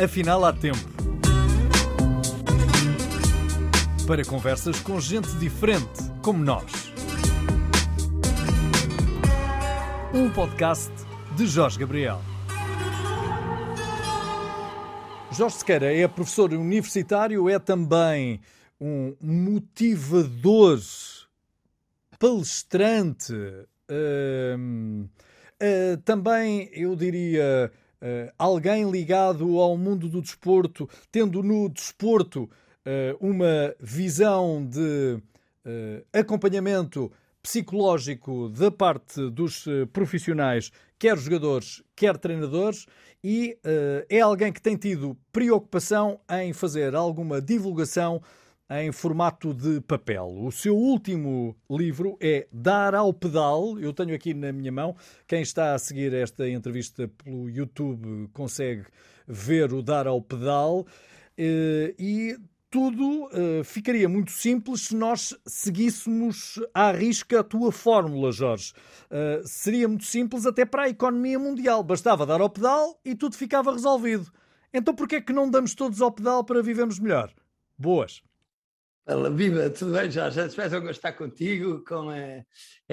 [0.00, 0.78] Afinal, há tempo.
[4.06, 6.92] Para conversas com gente diferente, como nós.
[10.14, 10.92] Um podcast
[11.36, 12.20] de Jorge Gabriel.
[15.32, 18.40] Jorge Sequeira é professor universitário, é também
[18.80, 20.78] um motivador,
[22.20, 25.08] palestrante, uh,
[26.04, 32.48] também, eu diria, uh, alguém ligado ao mundo do desporto, tendo no desporto
[33.20, 35.20] uma visão de
[36.10, 37.12] acompanhamento
[37.42, 42.86] psicológico da parte dos profissionais, quer jogadores, quer treinadores,
[43.22, 48.22] e uh, é alguém que tem tido preocupação em fazer alguma divulgação
[48.70, 50.26] em formato de papel.
[50.26, 53.78] O seu último livro é Dar ao Pedal.
[53.78, 54.94] Eu tenho aqui na minha mão.
[55.26, 58.84] Quem está a seguir esta entrevista pelo YouTube consegue
[59.26, 60.80] ver o Dar ao Pedal.
[61.38, 62.36] Uh, e
[62.70, 68.74] tudo uh, ficaria muito simples se nós seguíssemos à risca a tua fórmula, Jorge.
[69.04, 71.82] Uh, seria muito simples até para a economia mundial.
[71.82, 74.30] Bastava dar ao pedal e tudo ficava resolvido.
[74.74, 77.32] Então porquê é que não damos todos ao pedal para vivermos melhor?
[77.78, 78.27] Boas.
[79.10, 80.38] Olá, viva, tudo bem, Jorge?
[80.38, 82.44] Espero um estar contigo, com a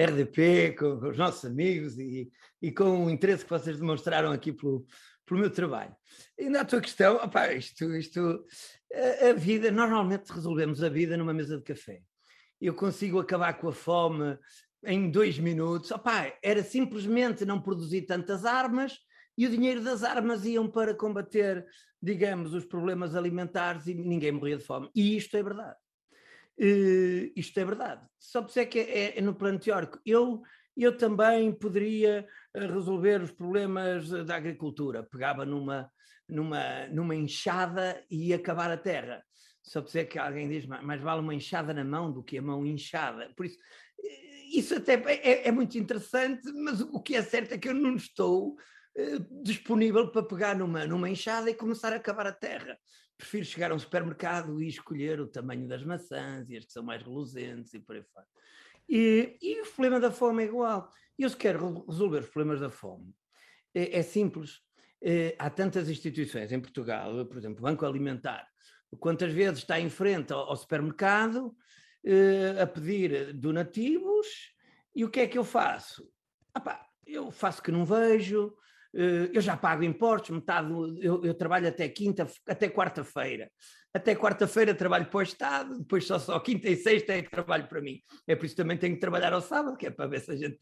[0.02, 4.50] RDP, com, com os nossos amigos e, e, com o interesse que vocês demonstraram aqui
[4.50, 4.86] pelo,
[5.26, 5.94] pelo meu trabalho.
[6.38, 8.46] E na tua questão, opa, isto, isto
[9.28, 12.00] a, vida, normalmente resolvemos a vida numa mesa de café.
[12.58, 14.38] Eu consigo acabar com a fome
[14.86, 15.90] em dois minutos.
[15.90, 18.96] Opa, era simplesmente não produzir tantas armas
[19.36, 21.66] e o dinheiro das armas iam para combater,
[22.00, 24.88] digamos, os problemas alimentares e ninguém morria de fome.
[24.94, 25.76] E isto é verdade.
[26.58, 28.06] Uh, isto é verdade.
[28.18, 30.00] Só por isso é que é, é, no plano teórico.
[30.04, 30.42] Eu,
[30.76, 35.02] eu também poderia eh, resolver os problemas da agricultura.
[35.02, 35.90] Pegava numa,
[36.28, 39.22] numa, numa enxada e acabar a terra.
[39.62, 42.42] Só por ser que alguém diz, mais vale uma enxada na mão do que a
[42.42, 43.30] mão inchada.
[43.36, 43.58] Por isso,
[44.02, 47.74] eh, isso até é, é muito interessante, mas o que é certo é que eu
[47.74, 48.56] não estou
[49.42, 52.78] disponível para pegar numa, numa enxada e começar a acabar a terra.
[53.16, 56.82] Prefiro chegar a um supermercado e escolher o tamanho das maçãs e as que são
[56.82, 58.26] mais reluzentes e por aí fora.
[58.88, 60.92] E, e o problema da fome é igual.
[61.18, 63.14] Eu se quero resolver os problemas da fome,
[63.74, 64.60] é, é simples.
[65.02, 68.46] Eh, há tantas instituições em Portugal, por exemplo, o Banco Alimentar,
[68.98, 71.54] quantas vezes está em frente ao, supermercado
[72.04, 74.26] eh, a pedir donativos
[74.94, 76.10] e o que é que eu faço?
[77.06, 78.52] eu faço que não vejo,
[79.32, 80.70] eu já pago impostos, metade,
[81.00, 83.50] eu, eu trabalho até quinta, até quarta-feira.
[83.92, 87.66] Até quarta-feira trabalho para o Estado, depois só, só quinta e sexta é que trabalho
[87.66, 88.00] para mim.
[88.26, 90.30] É por isso que também tenho que trabalhar ao sábado, que é para ver se
[90.32, 90.60] a gente,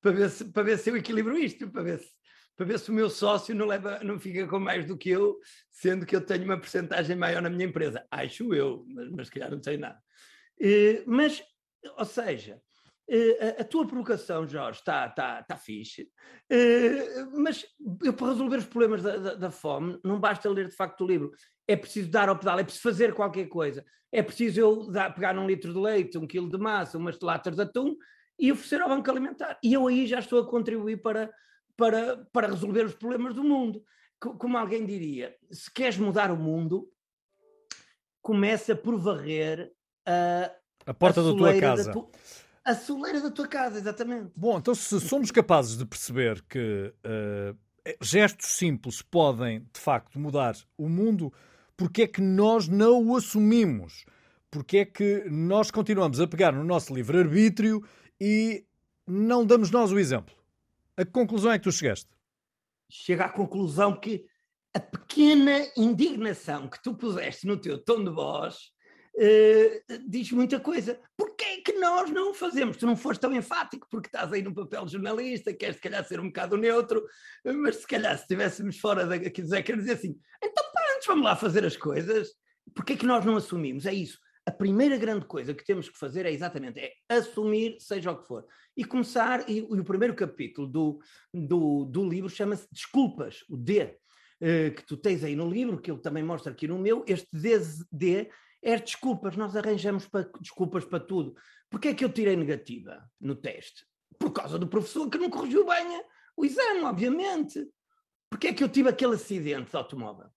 [0.00, 2.10] para ver se, para ver se eu equilibro isto, para ver se,
[2.56, 5.38] para ver se o meu sócio não, leva, não fica com mais do que eu,
[5.70, 8.06] sendo que eu tenho uma porcentagem maior na minha empresa.
[8.10, 9.98] Acho eu, mas, mas se calhar não sei nada.
[10.60, 11.42] Uh, mas,
[11.98, 12.60] ou seja,
[13.08, 16.02] a, a, tua provocação, Jorge, está tá, tá fixe,
[16.52, 17.64] uh, mas
[18.02, 21.06] eu, para resolver os problemas da, da, da, fome, não basta ler de facto o
[21.06, 21.30] livro.
[21.68, 23.84] É preciso dar ao pedal, é preciso fazer qualquer coisa.
[24.12, 27.54] É preciso eu dar, pegar um litro de leite, um quilo de massa, umas latas
[27.54, 27.96] de atum
[28.38, 29.58] e oferecer ao banco alimentar.
[29.62, 31.30] E eu aí já estou a contribuir para
[31.76, 33.84] para, para resolver os problemas do mundo.
[34.18, 36.90] Como alguém diria, se queres mudar o mundo,
[38.22, 39.70] começa por varrer
[40.06, 40.50] a,
[40.86, 41.84] a porta a da tua casa.
[41.84, 42.10] Da tu,
[42.66, 44.32] a soleira da tua casa, exatamente.
[44.34, 47.56] Bom, então se somos capazes de perceber que uh,
[48.00, 51.32] gestos simples podem, de facto, mudar o mundo,
[51.76, 54.04] porque é que nós não o assumimos?
[54.50, 57.86] Porque é que nós continuamos a pegar no nosso livre-arbítrio
[58.20, 58.64] e
[59.06, 60.34] não damos nós o exemplo?
[60.96, 62.08] A que conclusão é que tu chegaste?
[62.90, 64.26] Chego à conclusão que
[64.74, 68.72] a pequena indignação que tu puseste no teu tom de voz
[69.18, 71.00] uh, diz muita coisa.
[71.16, 72.76] Porquê é que nós não fazemos?
[72.76, 76.04] Tu não foste tão enfático porque estás aí no papel de jornalista, queres se calhar
[76.04, 77.04] ser um bocado neutro,
[77.44, 80.64] mas se calhar se estivéssemos fora daqui do Zé, quer dizer assim, então
[80.94, 82.30] antes vamos lá fazer as coisas.
[82.74, 83.86] Porquê é que nós não assumimos?
[83.86, 88.12] É isso a primeira grande coisa que temos que fazer é exatamente é assumir, seja
[88.12, 88.46] o que for.
[88.76, 91.00] E começar, e, e o primeiro capítulo do,
[91.34, 93.98] do, do livro chama-se Desculpas, o D,
[94.40, 97.26] eh, que tu tens aí no livro, que eu também mostro aqui no meu, este
[97.90, 98.30] D
[98.70, 101.34] é desculpas, nós arranjamos para, desculpas para tudo.
[101.70, 103.86] Porquê é que eu tirei negativa no teste?
[104.18, 106.02] Por causa do professor que não corrigiu bem
[106.36, 107.66] o exame, obviamente.
[108.30, 110.28] Porquê é que eu tive aquele acidente de automóvel?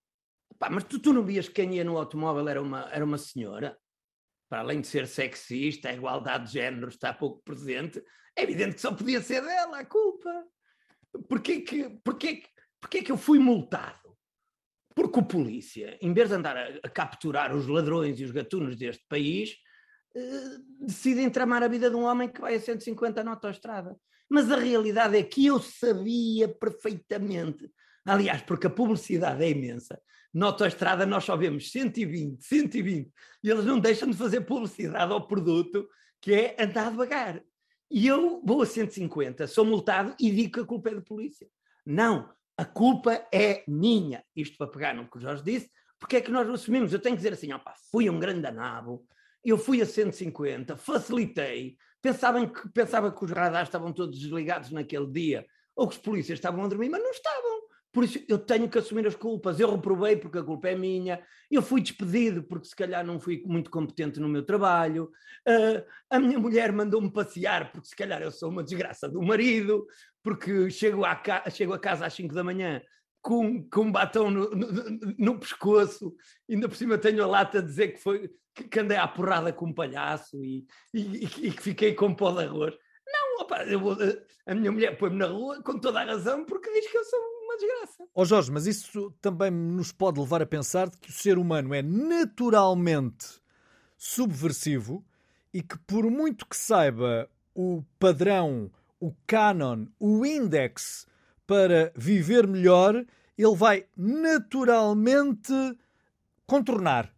[0.58, 3.18] Pá, mas tu, tu não vias que quem ia no automóvel era uma, era uma
[3.18, 3.78] senhora?
[4.50, 8.04] para além de ser sexista, a igualdade de género está pouco presente,
[8.36, 10.44] é evidente que só podia ser dela a culpa.
[11.28, 12.44] Porquê que, porquê,
[12.82, 14.09] porquê que eu fui multado?
[14.96, 18.76] Porque o polícia, em vez de andar a, a capturar os ladrões e os gatunos
[18.76, 19.56] deste país,
[20.16, 23.96] eh, decidem tramar a vida de um homem que vai a 150 na autoestrada.
[24.30, 27.72] Mas a realidade é que eu sabia perfeitamente,
[28.06, 30.00] aliás, porque a publicidade é imensa.
[30.34, 33.12] Na autoestrada nós só vemos 120, 120,
[33.44, 35.88] e eles não deixam de fazer publicidade ao produto
[36.22, 37.42] que é andar devagar.
[37.90, 41.48] E eu vou a 150, sou multado e digo que a culpa é da polícia.
[41.84, 44.22] Não, a culpa é minha.
[44.36, 46.92] Isto para pegar no que o Jorge disse, porque é que nós assumimos?
[46.92, 49.08] Eu tenho que dizer assim, opa, fui um grande anabo,
[49.46, 55.08] eu fui a 150, facilitei, pensava que, pensava que os radares estavam todos desligados naquele
[55.08, 57.60] dia, ou que os polícias estavam a dormir, mas não estavam.
[57.92, 59.60] Por isso eu tenho que assumir as culpas.
[59.60, 61.24] Eu reprovei porque a culpa é minha.
[61.50, 65.12] Eu fui despedido porque se calhar não fui muito competente no meu trabalho.
[65.48, 69.88] Uh, a minha mulher mandou-me passear porque se calhar eu sou uma desgraça do marido.
[70.24, 72.82] Porque chego, à ca chego a casa às 5 da manhã
[73.22, 76.16] com, com um batom no, no, no, pescoço.
[76.50, 79.68] Ainda por cima tenho a lata a dizer que, foi, que, andei à porrada com
[79.68, 82.76] um palhaço e, e, e que fiquei com pó de arroz.
[83.06, 83.98] Não, opa, vou,
[84.46, 87.20] a minha mulher põe-me na rua com toda a razão porque diz que eu sou
[87.44, 88.04] uma desgraça.
[88.16, 91.74] Ó oh Jorge, mas isso também nos pode levar a pensar que o ser humano
[91.74, 93.40] é naturalmente
[93.98, 95.06] subversivo
[95.54, 101.08] e que por muito que saiba o padrão, o canon, o index
[101.46, 102.96] para viver melhor,
[103.38, 105.54] ele vai naturalmente
[106.46, 107.14] contornar.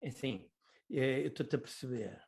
[0.00, 0.44] É sim,
[0.90, 2.18] é, eu estou-te a perceber.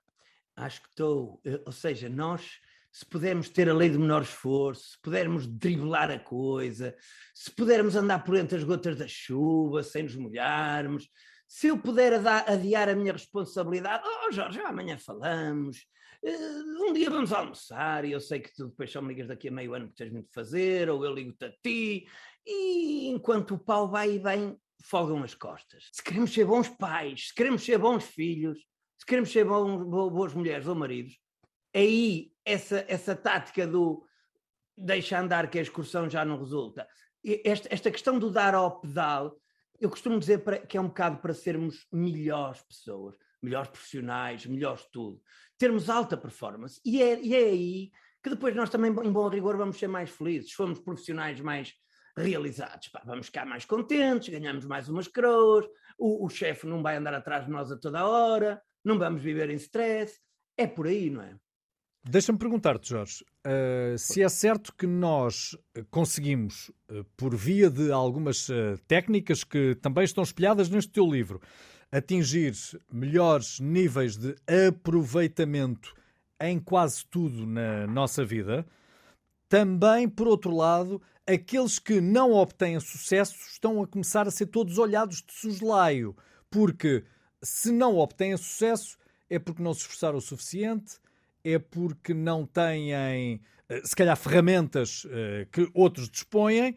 [0.56, 2.61] Acho que estou, eh, ou seja, nós
[2.93, 6.96] se pudermos ter a lei do menor esforço, se pudermos driblar a coisa,
[7.32, 11.08] se pudermos andar por entre as gotas da chuva sem nos molharmos,
[11.46, 12.14] se eu puder
[12.46, 15.87] adiar a minha responsabilidade, oh Jorge, amanhã falamos,
[16.22, 19.52] um dia vamos almoçar e eu sei que tu depois só me ligas daqui a
[19.52, 22.06] meio ano que tens muito a fazer, ou eu ligo-te a ti,
[22.46, 25.88] e enquanto o pau vai e vem, folgam as costas.
[25.93, 28.58] Se queremos ser bons pais, se queremos ser bons filhos,
[28.99, 31.19] se queremos ser bons, boas mulheres ou maridos,
[31.75, 34.05] aí essa, essa tática do
[34.76, 36.87] deixa andar que a excursão já não resulta.
[37.44, 39.38] Esta, esta questão do dar ao pedal,
[39.78, 45.20] eu costumo dizer que é um bocado para sermos melhores pessoas, melhores profissionais, melhores tudo,
[45.58, 46.81] termos alta performance.
[46.84, 47.90] E é, e é aí
[48.22, 51.75] que depois nós também, em bom rigor, vamos ser mais felizes, fomos profissionais mais
[52.16, 52.88] realizados.
[52.88, 55.66] Pá, vamos ficar mais contentes, ganhamos mais umas croas,
[55.98, 59.50] o, o chefe não vai andar atrás de nós a toda hora, não vamos viver
[59.50, 60.19] em stress.
[60.56, 61.37] É por aí, não é?
[62.02, 65.54] Deixa-me perguntar-te, Jorge, uh, se é certo que nós
[65.90, 71.42] conseguimos, uh, por via de algumas uh, técnicas que também estão espelhadas neste teu livro,
[71.92, 72.54] atingir
[72.92, 74.37] melhores níveis de
[74.69, 75.94] aproveitamento
[76.40, 78.66] em quase tudo na nossa vida,
[79.48, 84.78] também, por outro lado, aqueles que não obtêm sucesso estão a começar a ser todos
[84.78, 86.16] olhados de soslaio,
[86.48, 87.04] porque
[87.42, 88.96] se não obtêm sucesso
[89.28, 90.98] é porque não se esforçaram o suficiente
[91.42, 93.40] é porque não têm, eh,
[93.82, 96.76] se calhar, ferramentas eh, que outros dispõem,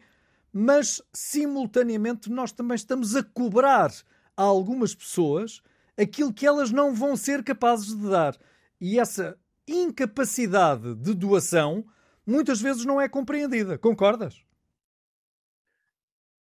[0.52, 3.90] mas simultaneamente nós também estamos a cobrar
[4.36, 5.62] a algumas pessoas
[5.96, 8.36] aquilo que elas não vão ser capazes de dar.
[8.80, 11.86] E essa incapacidade de doação
[12.26, 13.78] muitas vezes não é compreendida.
[13.78, 14.44] Concordas?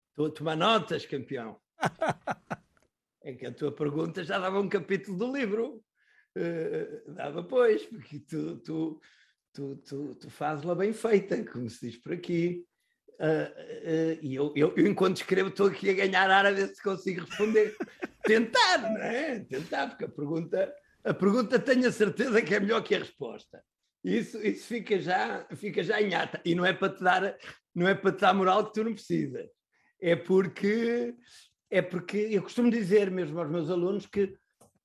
[0.10, 1.60] Estou a tomar notas, campeão.
[3.22, 5.84] é que a tua pergunta já dava um capítulo do livro.
[6.38, 9.02] Uh, dava, pois, porque tu, tu,
[9.54, 12.66] tu, tu, tu fazes-la bem feita, como se diz por aqui.
[13.20, 16.68] Uh, uh, e eu, eu, eu, enquanto escrevo, estou aqui a ganhar ar a ver
[16.70, 17.76] se consigo responder.
[18.24, 19.40] Tentar, não é?
[19.42, 23.64] Tentar, porque a pergunta, a pergunta tenho a certeza que é melhor que a resposta.
[24.04, 26.42] Isso, isso fica, já, fica já em ata.
[26.44, 27.38] E não é para te dar,
[27.74, 29.50] não é para te dar moral que tu não precisas.
[30.02, 31.16] É porque,
[31.70, 34.34] é porque eu costumo dizer mesmo aos meus alunos que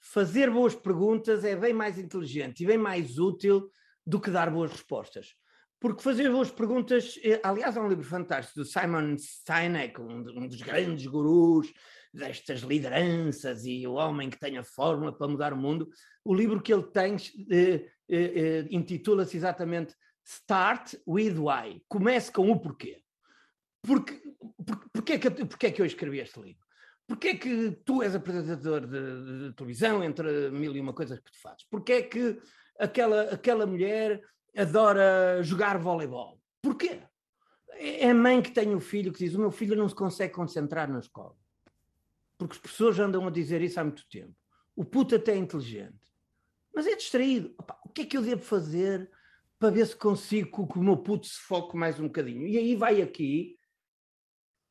[0.01, 3.71] fazer boas perguntas é bem mais inteligente e bem mais útil
[4.07, 5.35] do que dar boas respostas.
[5.81, 10.61] Porque fazer boas perguntas, eh, aliás, há um livro fantástico do Simon Sinek, um dos
[10.61, 11.73] grandes gurus
[12.13, 15.89] destas lideranças e o homem que tem a fórmula para mudar o mundo.
[16.25, 17.17] O livro que ele tem
[17.51, 19.95] eh, eh, eh, intitula-se exatamente
[20.25, 21.83] Start with Why.
[21.89, 23.03] Comece com o porquê.
[23.83, 24.21] Porque,
[24.67, 26.67] porque, porque, é que, porque é que eu escrevi este livro?
[27.07, 31.31] Porquê é que tu és apresentador de, de, televisão, entre mil e uma coisas que
[31.31, 31.65] tu fazes?
[31.71, 32.39] Porquê é que
[32.79, 34.21] aquela, aquela mulher
[34.59, 36.41] adora jogar voleibol?
[36.61, 37.01] Porquê?
[37.73, 40.35] É a mãe que tem o filho que diz: o meu filho não se consegue
[40.35, 41.37] concentrar na escola.
[42.37, 44.35] Porque as pessoas andam a dizer isso há muito tempo.
[44.75, 45.99] O puto até é inteligente,
[46.75, 47.55] mas é distraído.
[47.59, 49.11] Opa, o que é que eu devo fazer
[49.59, 52.47] para ver se consigo que o meu puto se foque mais um bocadinho?
[52.47, 53.59] E aí vai aqui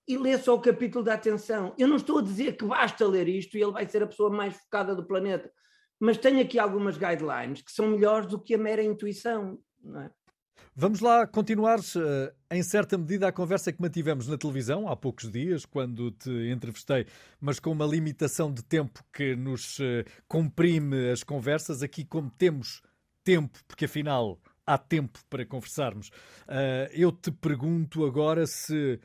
[0.08, 1.76] e lê só o capítulo da atenção.
[1.78, 4.30] Eu não estou a dizer que basta ler isto e ele vai ser a pessoa
[4.30, 5.52] mais focada do planeta,
[6.00, 9.60] mas tenho aqui algumas guidelines que são melhores do que a mera intuição.
[9.96, 10.10] É?
[10.76, 15.32] Vamos lá continuar, uh, em certa medida, a conversa que mantivemos na televisão há poucos
[15.32, 17.08] dias, quando te entrevistei,
[17.42, 21.82] mas com uma limitação de tempo que nos uh, comprime as conversas.
[21.82, 22.84] Aqui, como temos
[23.24, 29.00] tempo, porque afinal há tempo para conversarmos, uh, eu te pergunto agora se,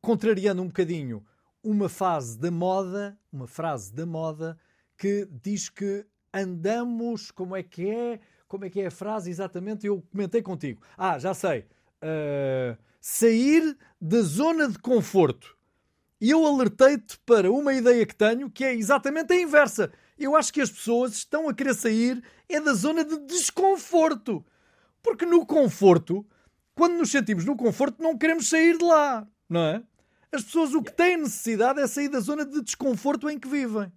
[0.00, 1.26] contrariando um bocadinho
[1.64, 4.56] uma fase da moda, uma frase da moda,
[4.96, 8.20] que diz que andamos, como é que é?
[8.48, 9.86] Como é que é a frase exatamente?
[9.86, 10.80] Eu comentei contigo.
[10.96, 11.66] Ah, já sei.
[12.02, 15.56] Uh, sair da zona de conforto.
[16.20, 19.92] E eu alertei-te para uma ideia que tenho que é exatamente a inversa.
[20.18, 24.44] Eu acho que as pessoas estão a querer sair é da zona de desconforto.
[25.02, 26.24] Porque no conforto,
[26.74, 29.82] quando nos sentimos no conforto, não queremos sair de lá, não é?
[30.32, 33.92] As pessoas o que têm necessidade é sair da zona de desconforto em que vivem.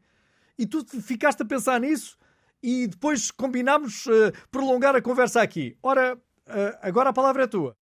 [0.58, 2.19] E tu ficaste a pensar nisso
[2.62, 5.78] e depois combinámos uh, prolongar a conversa aqui.
[5.82, 7.78] Ora, uh, agora a palavra é tua.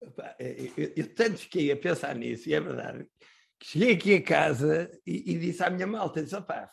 [0.00, 0.12] Eu,
[0.76, 3.06] eu, eu, tanto fiquei a pensar nisso, e é verdade,
[3.58, 6.70] que cheguei aqui a casa e, e disse à minha malta, disse, opá,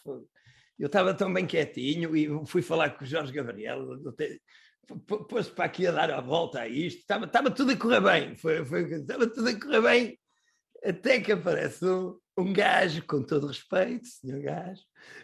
[0.78, 3.88] eu estava tão bem quietinho e fui falar com o Jorge Gabriel,
[5.28, 8.36] pôs para aqui a dar a volta a isto, estava, estava tudo a correr bem,
[8.36, 10.20] foi, foi, estava tudo a correr bem,
[10.86, 14.82] até que aparece um, um gajo, com todo respeito, senhor gajo,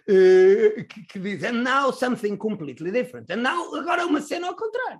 [0.10, 3.32] uh, que, que, diz, and now something completely different.
[3.32, 5.00] And now, agora uma cena ao contrário.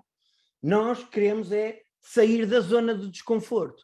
[0.62, 3.84] Nós queremos é sair da zona do desconforto.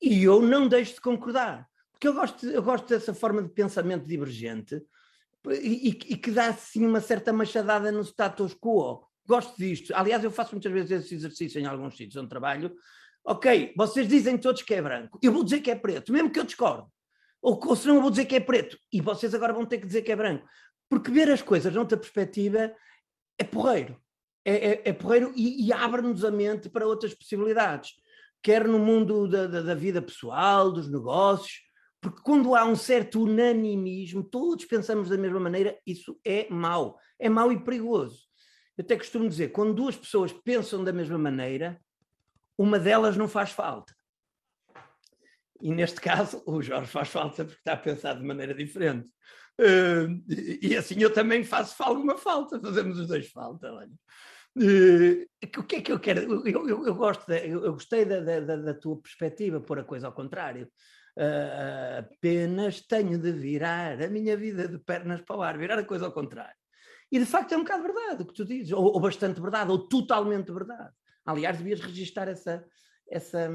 [0.00, 1.66] E eu não deixo de concordar.
[1.92, 4.82] Porque eu gosto, eu gosto dessa forma de pensamento divergente
[5.48, 9.06] e, e que dá assim uma certa machadada no status quo.
[9.26, 9.94] Gosto disto.
[9.94, 12.74] Aliás, eu faço muitas vezes esse exercício em alguns sítios onde trabalho.
[13.24, 15.18] Ok, vocês dizem todos que é branco.
[15.22, 16.88] Eu vou dizer que é preto, mesmo que eu discordo.
[17.40, 18.76] Ou, ou senão eu vou dizer que é preto.
[18.92, 20.46] E vocês agora vão ter que dizer que é branco.
[20.88, 22.74] Porque ver as coisas noutra perspectiva
[23.38, 24.00] é porreiro.
[24.44, 27.92] É, é, é porreiro e, e abre-nos a mente para outras possibilidades.
[28.42, 31.62] Quer no mundo da, da, da vida pessoal, dos negócios,
[32.00, 36.98] porque quando há um certo unanimismo, todos pensamos da mesma maneira, isso é mau.
[37.16, 38.26] É mau e perigoso.
[38.76, 41.80] Eu até costumo dizer, quando duas pessoas pensam da mesma maneira,
[42.56, 43.94] uma delas não faz falta.
[45.60, 49.08] E neste caso, o Jorge faz falta porque está a pensar de maneira diferente.
[49.60, 50.20] Uh,
[50.60, 53.72] e assim eu também faço alguma falta, fazemos os dois falta.
[53.72, 53.90] Olha.
[54.56, 55.24] Uh,
[55.58, 56.20] o que é que eu quero?
[56.20, 60.08] Eu, eu, eu gosto, de, eu, gostei da, da, da, tua perspectiva, pôr a coisa
[60.08, 60.68] ao contrário.
[61.16, 65.84] Uh, apenas tenho de virar a minha vida de pernas para o ar, virar a
[65.84, 66.56] coisa ao contrário.
[67.10, 69.70] E de facto é um bocado verdade o que tu dizes, ou, ou bastante verdade,
[69.70, 70.92] ou totalmente verdade.
[71.24, 72.64] Aliás, devias registar essa,
[73.08, 73.48] essa,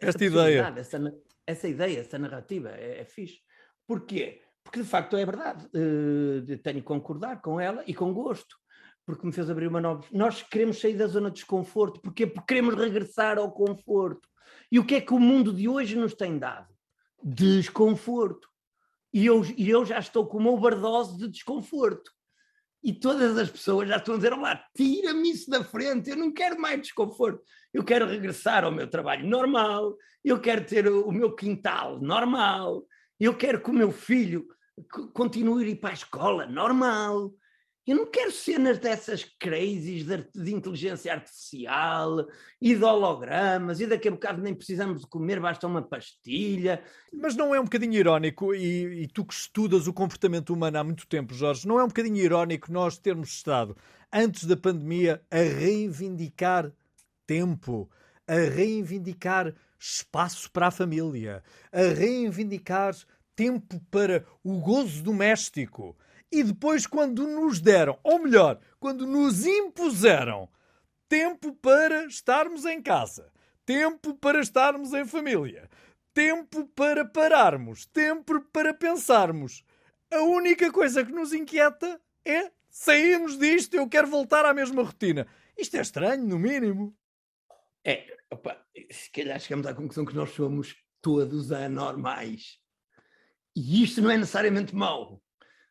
[0.00, 0.74] esta ideia.
[0.76, 1.14] Essa,
[1.46, 3.40] essa ideia, essa narrativa, é, é fixe.
[3.86, 4.42] Porquê?
[4.62, 5.66] Porque de facto é verdade.
[5.66, 8.56] Uh, tenho que concordar com ela e com gosto,
[9.06, 10.04] porque me fez abrir uma nova.
[10.12, 12.26] Nós queremos sair da zona de desconforto, porquê?
[12.26, 14.28] Porque queremos regressar ao conforto.
[14.70, 16.68] E o que é que o mundo de hoje nos tem dado?
[17.22, 18.48] Desconforto.
[19.12, 22.12] E eu, e eu já estou com uma overdose de desconforto
[22.82, 26.32] e todas as pessoas já estão a dizer: Olá, tira-me isso da frente, eu não
[26.32, 27.42] quero mais desconforto,
[27.72, 32.84] eu quero regressar ao meu trabalho normal, eu quero ter o meu quintal normal,
[33.18, 34.46] eu quero que o meu filho
[35.12, 37.32] continue a ir para a escola normal,
[37.90, 42.28] eu não quero cenas dessas crazies de, de, inteligência artificial
[42.60, 46.82] e de hologramas e daqui a bocado nem precisamos de comer, basta uma pastilha.
[47.10, 50.84] Mas não é um bocadinho irónico, e, e tu que estudas o comportamento humano há
[50.84, 53.74] muito tempo, Jorge, não é um bocadinho irónico nós termos estado,
[54.12, 56.70] antes da pandemia, a reivindicar
[57.26, 57.90] tempo,
[58.26, 61.42] a reivindicar espaço para a família,
[61.72, 62.94] a reivindicar
[63.34, 65.96] tempo para o gozo doméstico
[66.30, 70.48] e depois, quando nos deram, ou melhor, quando nos impuseram
[71.08, 73.32] tempo para estarmos em casa,
[73.64, 75.68] tempo para estarmos em família,
[76.12, 79.64] tempo para pararmos, tempo para pensarmos,
[80.10, 85.26] a única coisa que nos inquieta é sairmos disto, eu quero voltar à mesma rotina.
[85.56, 86.96] Isto é estranho, no mínimo.
[87.84, 92.58] É, opa, se calhar chegamos à conclusão que nós somos todos anormais.
[93.56, 95.22] E isto não é necessariamente mau.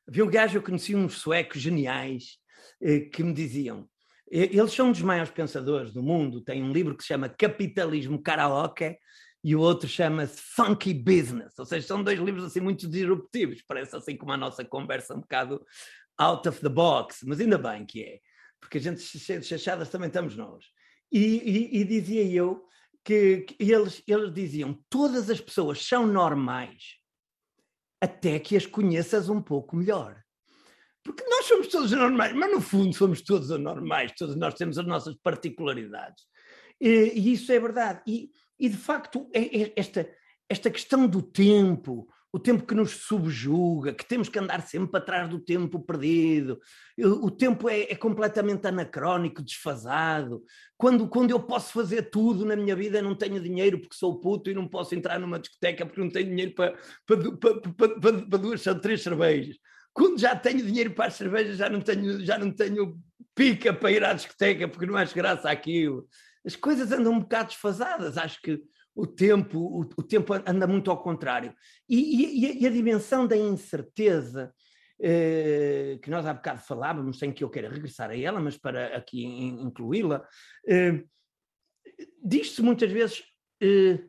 [0.07, 2.37] Havia um gajo, eu conheci uns suecos geniais
[2.81, 3.87] eh, que me diziam,
[4.29, 8.21] eles são um dos maiores pensadores do mundo, tem um livro que se chama Capitalismo
[8.21, 8.97] Karaoke
[9.43, 13.95] e o outro chama-se Funky Business, ou seja, são dois livros assim muito disruptivos, parece
[13.95, 15.65] assim como a nossa conversa um bocado
[16.17, 18.19] out of the box, mas ainda bem que é,
[18.59, 19.01] porque a gente
[19.43, 20.65] chachadas também estamos nós.
[21.11, 22.65] E, e, e dizia eu
[23.05, 26.97] que, que eles, eles diziam todas as pessoas são normais
[28.01, 30.21] até que as conheças um pouco melhor.
[31.03, 34.85] Porque nós somos todos anormais, mas no fundo somos todos anormais, todos nós temos as
[34.85, 36.25] nossas particularidades.
[36.81, 38.01] E, e isso é verdade.
[38.05, 40.09] E, e de facto, é, é esta,
[40.49, 45.27] esta questão do tempo, o tempo que nos subjuga, que temos que andar sempre atrás
[45.27, 46.59] do tempo perdido,
[46.95, 50.43] o tempo é, é, completamente anacrónico, desfasado.
[50.77, 54.51] Quando, quando eu posso fazer tudo na minha vida, não tenho dinheiro porque sou puto
[54.51, 56.77] e não posso entrar numa discoteca porque não tenho dinheiro para,
[57.07, 59.57] para, para, para, para duas ou três cervejas.
[59.91, 62.99] Quando já tenho dinheiro para as cervejas, já não tenho, já não tenho
[63.33, 66.07] pica para ir à discoteca porque não acho graça àquilo.
[66.45, 68.15] As coisas andam um bocado desfasadas.
[68.15, 68.61] Acho que
[68.97, 71.53] o tempo, o, o tempo anda muito ao contrário.
[71.87, 74.51] E, e, e a dimensão da incerteza,
[74.99, 78.97] eh, que nós há bocado falávamos, sem que eu queira regressar a ela, mas para
[78.97, 80.27] aqui incluí-la,
[80.67, 81.03] eh,
[82.23, 83.23] diz-se muitas vezes
[83.61, 83.99] eh,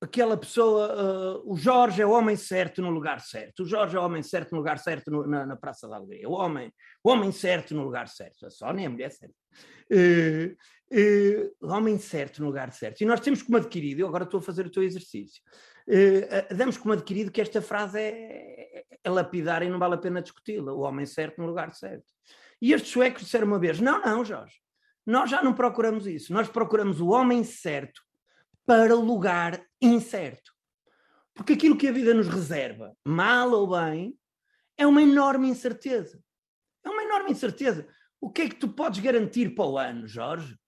[0.00, 4.00] aquela pessoa, uh, o Jorge é o homem certo no lugar certo, o Jorge é
[4.00, 6.72] o homem certo no lugar certo no, na, na, Praça da Alegria, o homem,
[7.02, 9.34] o homem certo no lugar certo, a Sónia é a mulher certa.
[9.90, 10.56] Uh,
[11.60, 13.00] o homem certo no lugar certo.
[13.00, 15.42] E nós temos como adquirido, eu agora estou a fazer o teu exercício,
[15.86, 20.22] uh, damos como adquirido que esta frase é, é lapidar e não vale a pena
[20.22, 22.06] discuti-la, o homem certo no lugar certo.
[22.60, 24.56] E estes suecos disseram uma vez, não, não, Jorge,
[25.06, 28.02] nós já não procuramos isso, nós procuramos o homem certo
[28.66, 30.52] para o lugar incerto.
[31.34, 34.18] Porque aquilo que a vida nos reserva, mal ou bem,
[34.76, 36.20] é uma enorme incerteza.
[36.84, 37.88] É uma enorme incerteza.
[38.20, 40.58] O que é que tu podes garantir para o ano, Jorge?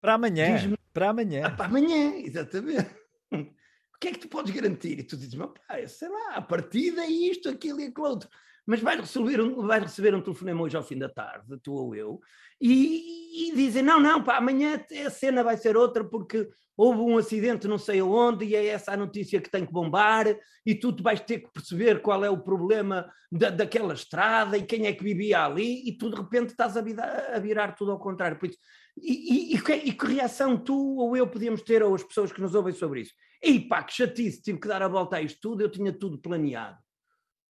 [0.00, 0.78] Para amanhã.
[0.92, 1.46] Para amanhã.
[1.46, 2.94] Ah, para amanhã, exatamente.
[3.32, 4.98] O que é que tu podes garantir?
[4.98, 8.28] E tu dizes, pá, sei lá, a partida é isto, aquilo e aquilo outro
[8.66, 11.94] mas vais receber, um, vais receber um telefonema hoje ao fim da tarde, tu ou
[11.94, 12.20] eu,
[12.60, 17.16] e, e dizem: não, não, pá, amanhã a cena vai ser outra porque houve um
[17.16, 20.26] acidente não sei aonde e é essa a notícia que tem que bombar
[20.64, 24.86] e tu vais ter que perceber qual é o problema da, daquela estrada e quem
[24.86, 27.98] é que vivia ali e tu de repente estás a virar, a virar tudo ao
[27.98, 28.38] contrário.
[28.38, 28.58] Por isso,
[28.96, 32.54] e, e, e, que reação tu ou eu podíamos ter ou as pessoas que nos
[32.54, 33.12] ouvem sobre isso?
[33.42, 36.18] E pá, que chatice, tive que dar a volta a isto tudo, eu tinha tudo
[36.18, 36.78] planeado.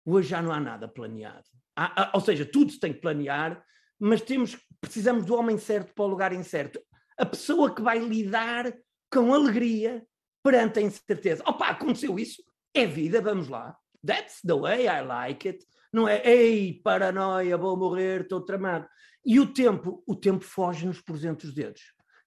[0.04, 1.44] Hoje já não há nada planeado.
[1.76, 3.64] Há, há, ou seja, tudo se tem que planear,
[3.98, 6.80] mas temos, precisamos do homem certo para o lugar incerto.
[7.16, 8.72] A pessoa que vai lidar
[9.10, 10.04] com alegria
[10.42, 11.42] perante a incerteza.
[11.46, 12.42] Opa, aconteceu isso?
[12.74, 13.76] É vida, vamos lá.
[14.04, 15.64] That's the way I like it.
[15.96, 18.86] Não é, ei, paranoia, vou morrer, estou tramado.
[19.24, 21.80] E o tempo, o tempo foge-nos por entre os dedos,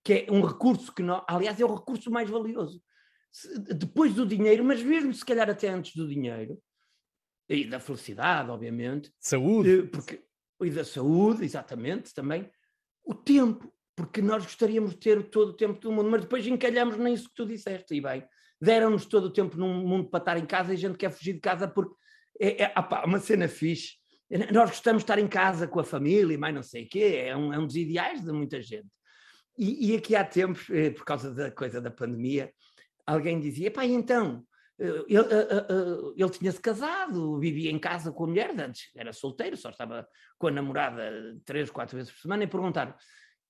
[0.03, 2.82] que é um recurso que, nós, aliás, é o recurso mais valioso.
[3.77, 6.60] Depois do dinheiro, mas mesmo se calhar até antes do dinheiro,
[7.47, 9.13] e da felicidade, obviamente.
[9.19, 9.82] Saúde.
[9.82, 10.19] Eh, porque,
[10.63, 12.49] e da saúde, exatamente, também.
[13.03, 16.97] O tempo, porque nós gostaríamos de ter todo o tempo do mundo, mas depois encalhamos
[16.97, 18.27] nisso que tu disseste, e bem,
[18.60, 21.34] deram-nos todo o tempo num mundo para estar em casa e a gente quer fugir
[21.34, 21.98] de casa porque
[22.39, 22.73] é, é
[23.06, 23.97] uma cena fixe.
[24.52, 27.23] Nós gostamos de estar em casa com a família e mais não sei o quê,
[27.25, 28.88] é um, é um dos ideais de muita gente.
[29.58, 32.54] E, e aqui há tempos, eh, por causa da coisa da pandemia,
[33.06, 34.45] alguém dizia, pá, então,
[34.80, 39.12] ele, eh, eh, eh, ele tinha-se casado, vivia em casa com a mulher, antes era
[39.12, 42.95] solteiro, só estava com a namorada três, quatro vezes por semana, e perguntaram: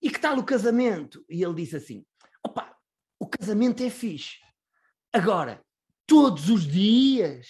[0.01, 1.23] e que tal o casamento?
[1.29, 2.03] E ele disse assim:
[2.43, 2.75] opa,
[3.19, 4.37] o casamento é fixe.
[5.13, 5.61] Agora,
[6.07, 7.47] todos os dias.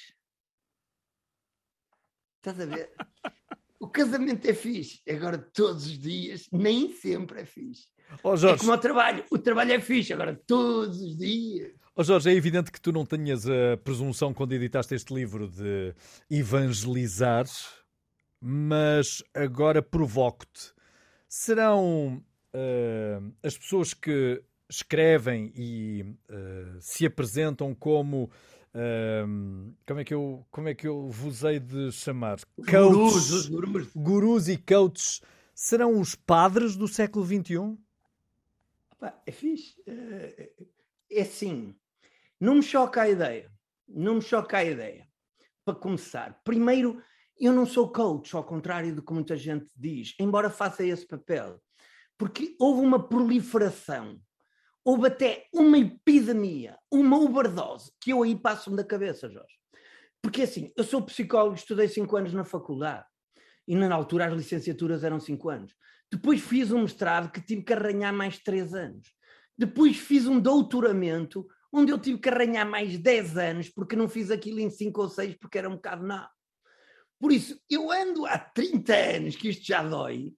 [2.40, 2.90] Estás a ver?
[3.82, 7.88] O casamento é fixe, agora todos os dias, nem sempre é fixe.
[8.24, 11.74] Oh, é como o trabalho, o trabalho é fixe, agora todos os dias.
[11.96, 15.94] Oh Jorge, é evidente que tu não tenhas a presunção quando editaste este livro de
[16.30, 17.46] evangelizar,
[18.40, 20.74] mas agora provoco-te.
[21.28, 22.24] Serão
[22.54, 28.32] uh, as pessoas que escrevem e uh, se apresentam como
[28.76, 33.48] uh, como é que eu como é que eu vos hei de chamar coaches, gurus,
[33.48, 33.88] gurus.
[33.96, 35.22] gurus e coaches
[35.54, 37.78] serão os padres do século XXI?
[39.26, 39.76] é fixe.
[39.88, 40.52] É,
[41.12, 41.76] é assim.
[42.40, 43.52] Não me choca a ideia.
[43.88, 45.08] Não me choca a ideia.
[45.66, 47.02] Para começar, primeiro,
[47.40, 51.62] eu não sou coach, ao contrário do que muita gente diz, embora faça esse papel.
[52.18, 54.20] Porque houve uma proliferação,
[54.90, 59.54] houve até uma epidemia, uma overdose, que eu aí passo-me da cabeça, Jorge.
[60.20, 63.06] Porque assim, eu sou psicólogo, estudei cinco anos na faculdade,
[63.68, 65.76] e na altura as licenciaturas eram cinco anos.
[66.12, 69.14] Depois fiz um mestrado que tive que arranhar mais três anos.
[69.56, 74.32] Depois fiz um doutoramento onde eu tive que arranhar mais 10 anos porque não fiz
[74.32, 76.32] aquilo em 5 ou 6 porque era um bocado nada.
[77.20, 80.34] Por isso, eu ando há 30 anos, que isto já dói,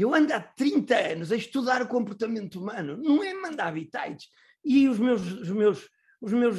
[0.00, 4.26] eu ando há 30 anos a estudar o comportamento humano, não é mandar habitats.
[4.64, 5.88] E os meus, os meus,
[6.20, 6.56] os meus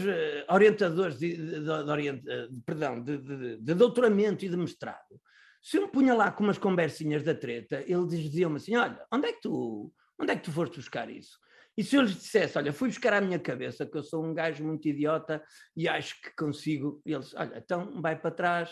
[0.49, 5.19] orientadores de, de, de, de perdão, de, doutoramento e de mestrado,
[5.61, 9.27] se eu me punha lá com umas conversinhas da treta, eles diziam-me assim: olha, onde
[9.27, 11.37] é que tu, onde é que tu foste buscar isso?
[11.77, 14.33] E se eu lhes dissesse, olha, fui buscar à minha cabeça que eu sou um
[14.33, 15.41] gajo muito idiota
[15.75, 18.71] e acho que consigo, eles, olha, então vai para trás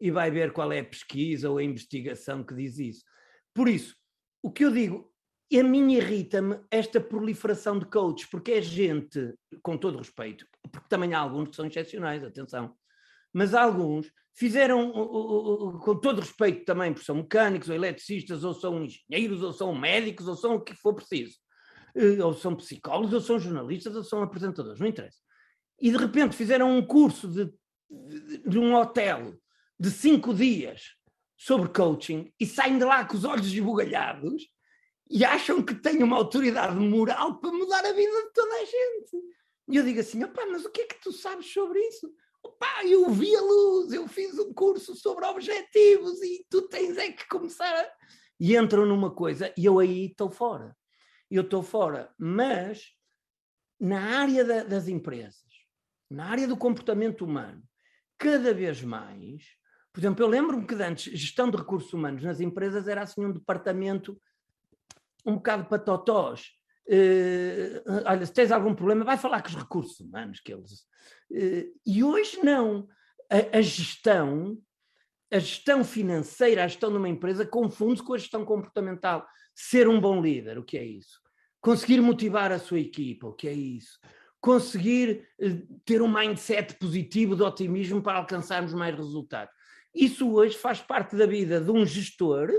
[0.00, 3.04] e vai ver qual é a pesquisa ou a investigação que diz isso.
[3.52, 3.96] Por isso,
[4.44, 5.10] o que eu digo,
[5.58, 11.14] a mim irrita-me esta proliferação de coaches, porque é gente, com todo respeito, porque também
[11.14, 12.76] há alguns que são excepcionais, atenção,
[13.32, 14.92] mas alguns fizeram,
[15.80, 20.28] com todo respeito também, porque são mecânicos ou eletricistas, ou são engenheiros, ou são médicos,
[20.28, 21.38] ou são o que for preciso
[21.94, 25.20] eh, ou são psicólogos, ou são jornalistas, ou são apresentadores, não interessa.
[25.80, 27.46] E de repente fizeram um curso de,
[27.90, 29.40] de, de um hotel
[29.80, 30.82] de cinco dias
[31.36, 34.48] sobre coaching e saem de lá com os olhos esbugalhados
[35.10, 39.16] e acham que têm uma autoridade moral para mudar a vida de toda a gente.
[39.68, 42.12] E eu digo assim, opá, mas o que é que tu sabes sobre isso?
[42.42, 47.12] Opá, eu vi a luz, eu fiz um curso sobre objetivos e tu tens é
[47.12, 47.90] que começar a...
[48.38, 50.76] E entram numa coisa e eu aí estou fora
[51.36, 52.12] eu estou fora.
[52.18, 52.92] Mas
[53.78, 55.42] na área da, das empresas,
[56.10, 57.62] na área do comportamento humano,
[58.18, 59.42] cada vez mais,
[59.94, 63.32] por exemplo, eu lembro-me que antes gestão de recursos humanos nas empresas era assim um
[63.32, 64.20] departamento
[65.24, 66.50] um bocado para totós.
[66.86, 70.80] Uh, olha, se tens algum problema, vai falar com os recursos humanos que eles.
[71.30, 72.86] Uh, e hoje não.
[73.30, 74.58] A, a, gestão,
[75.32, 79.26] a gestão financeira, a gestão de uma empresa confunde-se com a gestão comportamental.
[79.54, 81.24] Ser um bom líder, o que é isso?
[81.64, 83.98] conseguir motivar a sua equipa, o que é isso?
[84.38, 89.54] Conseguir eh, ter um mindset positivo de otimismo para alcançarmos mais resultados.
[89.94, 92.50] Isso hoje faz parte da vida de um gestor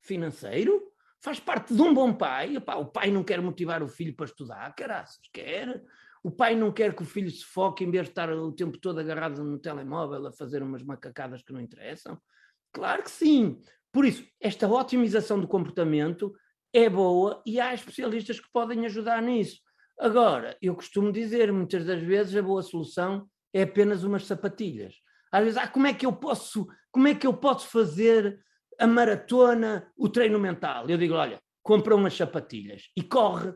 [0.00, 0.80] financeiro,
[1.20, 2.56] faz parte de um bom pai.
[2.56, 5.82] Epá, o pai não quer motivar o filho para estudar, caraças, quer.
[6.22, 8.78] O pai não quer que o filho se foque em vez de estar o tempo
[8.78, 12.20] todo agarrado no telemóvel a fazer umas macacadas que não interessam.
[12.72, 13.60] Claro que sim.
[13.92, 16.34] Por isso, esta otimização do comportamento
[16.72, 19.60] é boa e há especialistas que podem ajudar nisso.
[19.98, 24.94] Agora, eu costumo dizer, muitas das vezes a boa solução é apenas umas sapatilhas.
[25.30, 28.42] Às vezes, ah, como é que eu posso, como é que eu posso fazer
[28.78, 30.88] a maratona, o treino mental?
[30.88, 33.52] Eu digo, olha, compra umas sapatilhas e corre.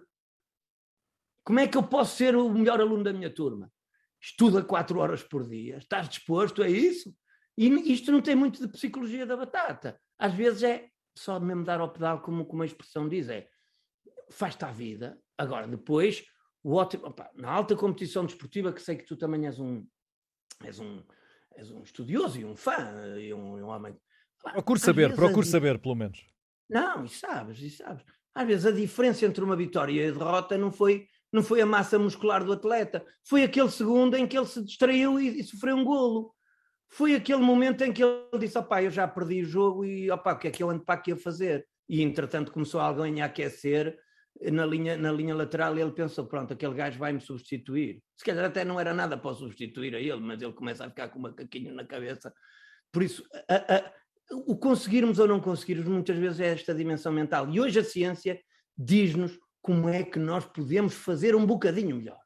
[1.45, 3.73] Como é que eu posso ser o melhor aluno da minha turma?
[4.21, 5.79] Estuda quatro horas por dia.
[5.79, 7.15] Estás disposto a isso?
[7.57, 10.01] E isto não tem muito de psicologia da batata.
[10.19, 13.49] Às vezes é só mesmo dar ao pedal, como, como a expressão diz, é
[14.31, 15.19] faz-te à vida.
[15.37, 16.25] Agora, depois,
[16.63, 19.87] o ótimo, opa, na alta competição desportiva, que sei que tu também és um,
[20.63, 21.03] és um,
[21.57, 23.97] és um estudioso e um fã e um, um homem.
[24.53, 26.25] Procure saber, procure saber, pelo menos.
[26.69, 28.05] Não, e sabes, e sabes.
[28.35, 31.67] Às vezes a diferença entre uma vitória e a derrota não foi, não foi a
[31.67, 35.77] massa muscular do atleta, foi aquele segundo em que ele se distraiu e, e sofreu
[35.77, 36.35] um golo
[36.91, 40.33] foi aquele momento em que ele disse: opá, eu já perdi o jogo e opá,
[40.33, 41.67] o que é que eu ando para aqui a fazer?
[41.89, 43.97] E entretanto começou alguém a aquecer
[44.51, 48.03] na linha, na linha lateral ele pensou: pronto, aquele gajo vai-me substituir.
[48.17, 51.09] Se calhar até não era nada para substituir a ele, mas ele começa a ficar
[51.09, 52.33] com uma caquinha na cabeça.
[52.93, 53.93] Por isso, a, a,
[54.47, 57.51] o conseguirmos ou não conseguirmos muitas vezes é esta dimensão mental.
[57.51, 58.41] E hoje a ciência
[58.77, 62.20] diz-nos como é que nós podemos fazer um bocadinho melhor.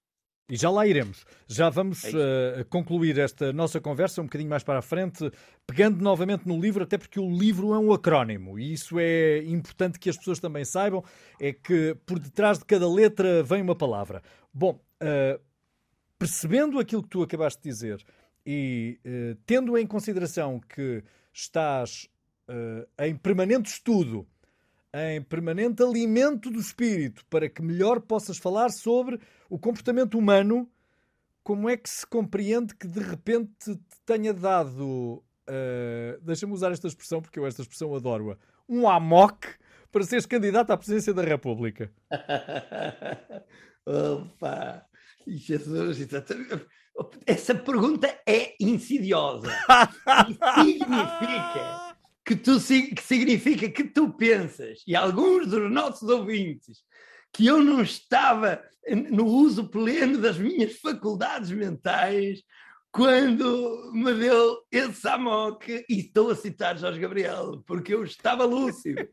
[0.49, 1.25] E já lá iremos.
[1.49, 5.31] Já vamos é uh, concluir esta nossa conversa um bocadinho mais para a frente,
[5.67, 9.99] pegando novamente no livro, até porque o livro é um acrónimo e isso é importante
[9.99, 11.03] que as pessoas também saibam,
[11.41, 14.23] é que por detrás de cada letra vem uma palavra.
[14.53, 15.41] Bom, uh,
[16.19, 18.05] percebendo aquilo que tu acabaste de dizer
[18.45, 21.03] e uh, tendo em consideração que
[21.33, 22.09] estás
[23.01, 24.29] em permanente estudo
[24.95, 29.19] em permanente alimento do espírito para que melhor possas falar sobre
[29.51, 30.71] o comportamento humano.
[31.43, 36.87] Como é que se compreende que de repente te tenha dado, uh, deixa-me usar esta
[36.87, 39.47] expressão porque eu esta expressão adoro-a, um amok
[39.93, 41.93] para seres candidato à presidência da República?
[43.85, 44.87] Opa,
[45.27, 46.67] Jesus, exatamente.
[47.27, 49.51] Essa pergunta é insidiosa.
[50.65, 51.84] significa
[52.25, 56.83] que, tu, que significa que tu pensas, e alguns dos nossos ouvintes,
[57.33, 58.63] que eu não estava
[59.11, 62.43] no uso pleno das minhas faculdades mentais
[62.95, 69.05] quando me deu esse amok, e estou a citar Jorge Gabriel, porque eu estava lúcido.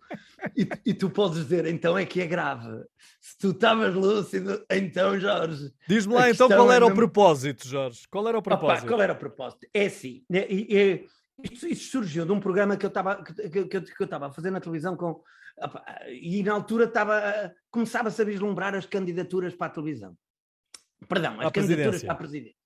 [0.55, 2.69] E, e, tu podes dizer, então é que é grave.
[3.19, 5.71] Se tu estavas lúcido, então, Jorge.
[5.87, 8.01] Diz-me lá então qual era é o propósito, Jorge.
[8.11, 8.81] Qual era o propósito?
[8.81, 9.67] Opa, qual era o propósito?
[9.73, 11.05] É assim, e, e,
[11.43, 14.31] isto, isto, surgiu de um programa que eu estava que, que, que, eu estava a
[14.31, 15.21] fazer na televisão com
[16.09, 20.17] e na altura estava começava-se a vislumbrar as candidaturas para a televisão.
[21.07, 22.61] Perdão, as candidaturas para a presidência.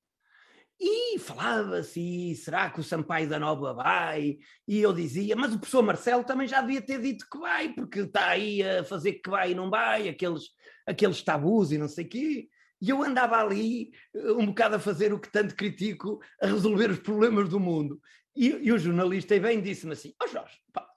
[0.80, 4.38] E falava-se, será que o Sampaio da Nova vai?
[4.68, 8.02] E eu dizia, mas o professor Marcelo também já devia ter dito que vai, porque
[8.02, 10.50] está aí a fazer que vai e não vai, aqueles,
[10.86, 12.50] aqueles tabus e não sei o quê.
[12.82, 16.92] E eu andava ali eh, um bocado a fazer o que tanto critico, a resolver
[16.92, 18.02] os problemas do mundo.
[18.36, 20.88] E, e o jornalista bem disse-me assim, ó oh Jorge, pá,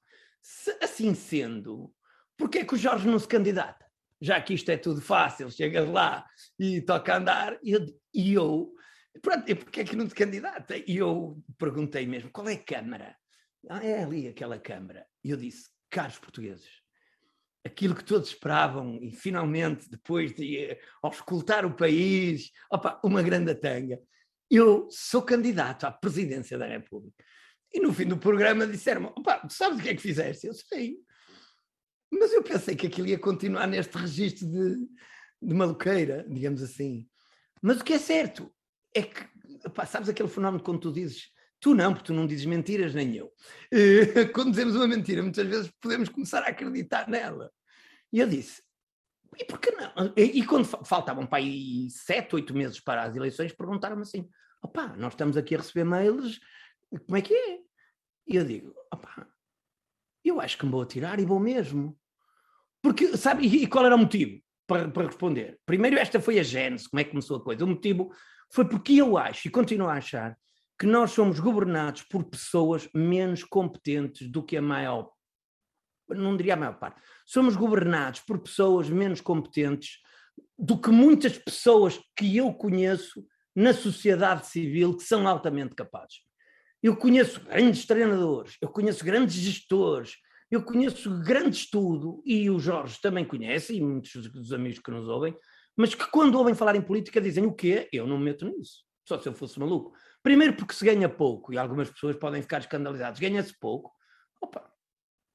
[0.42, 1.92] se, assim sendo,
[2.36, 3.86] porquê é que o Jorge não se candidata?
[4.20, 6.26] Já que isto é tudo fácil, chegas lá
[6.58, 8.74] e toca andar, e eu, e eu
[9.20, 10.76] Pronto, e porquê é que não se candidata?
[10.76, 13.16] E eu perguntei mesmo, qual é a Câmara?
[13.68, 15.04] Ah, é ali aquela Câmara.
[15.24, 16.68] E eu disse, caros portugueses,
[17.64, 23.54] aquilo que todos esperavam e finalmente, depois de uh, auscultar o país, opa, uma grande
[23.54, 24.00] tanga,
[24.50, 27.24] eu sou candidato à presidência da República.
[27.72, 30.46] E no fim do programa disseram-me, opa, tu sabes o que é que fizeste?
[30.46, 30.96] Eu sei.
[32.10, 34.76] Mas eu pensei que aquilo ia continuar neste registro de,
[35.42, 37.06] de maluqueira, digamos assim.
[37.60, 38.50] Mas o que é certo
[38.94, 39.24] é que,
[39.74, 43.14] pá, sabes aquele fenómeno quando tu dizes, tu não, porque tu não dizes mentiras, nem
[43.14, 43.32] eu.
[44.32, 47.52] quando dizemos uma mentira, muitas vezes podemos começar a acreditar nela.
[48.12, 48.62] E eu disse,
[49.36, 50.12] e por que não?
[50.16, 54.28] E, e quando faltavam para aí sete, oito meses para as eleições, perguntaram-me assim,
[54.62, 56.40] opá, nós estamos aqui a receber mails,
[57.06, 57.58] como é que é?
[58.26, 59.26] E eu digo, opá,
[60.24, 61.98] eu acho que me vou atirar e vou mesmo.
[62.82, 65.58] Porque, sabe, e, qual era o motivo para, para responder?
[65.66, 67.64] Primeiro, esta foi a gênese, como é que começou a coisa.
[67.64, 68.12] O motivo
[68.50, 70.36] foi porque eu acho e continuo a achar
[70.78, 75.10] que nós somos governados por pessoas menos competentes do que a maior,
[76.08, 79.98] não diria a maior parte, somos governados por pessoas menos competentes
[80.56, 86.27] do que muitas pessoas que eu conheço na sociedade civil que são altamente capazes.
[86.82, 90.12] Eu conheço grandes treinadores, eu conheço grandes gestores,
[90.50, 95.08] eu conheço grande estudo, e o Jorge também conhece, e muitos dos amigos que nos
[95.08, 95.36] ouvem,
[95.76, 97.88] mas que quando ouvem falar em política dizem o quê?
[97.92, 98.84] Eu não me meto nisso.
[99.06, 99.92] Só se eu fosse maluco.
[100.22, 103.92] Primeiro porque se ganha pouco, e algumas pessoas podem ficar escandalizadas, ganha-se pouco.
[104.40, 104.72] Opa,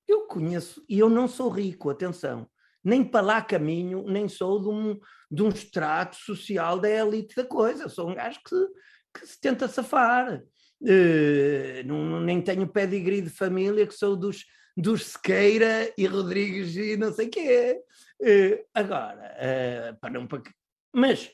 [0.08, 2.48] eu conheço, e eu não sou rico, atenção,
[2.84, 5.00] nem para lá caminho, nem sou de um,
[5.32, 7.84] de um extrato social da elite da coisa.
[7.84, 10.44] Eu sou um gajo que, que se tenta safar.
[10.84, 16.98] Uh, não, nem tenho pedigree de família, que sou dos, dos Sequeira e Rodrigues e
[16.98, 17.80] não sei quê.
[18.22, 20.42] Uh, agora, uh, para não, para...
[20.94, 21.32] mas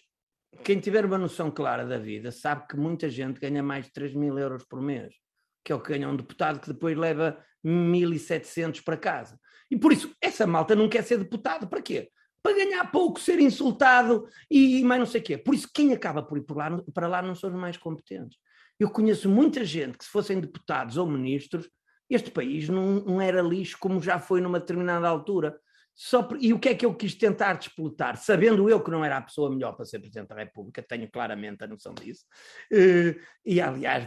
[0.64, 4.14] quem tiver uma noção clara da vida sabe que muita gente ganha mais de 3
[4.14, 5.16] mil euros por mês,
[5.64, 9.40] que é o que ganha um deputado que depois leva 1.700 para casa.
[9.72, 12.10] E por isso, essa malta não quer ser deputado, para quê?
[12.42, 15.38] Para ganhar pouco, ser insultado e mais não sei o quê.
[15.38, 18.38] Por isso, quem acaba por ir por lá, para lá não são os mais competentes.
[18.80, 21.70] Eu conheço muita gente que, se fossem deputados ou ministros,
[22.10, 25.60] este país não, não era lixo como já foi numa determinada altura.
[26.02, 29.04] Só por, e o que é que eu quis tentar desplotar, sabendo eu que não
[29.04, 32.24] era a pessoa melhor para ser Presidente da República, tenho claramente a noção disso,
[32.72, 34.06] uh, e aliás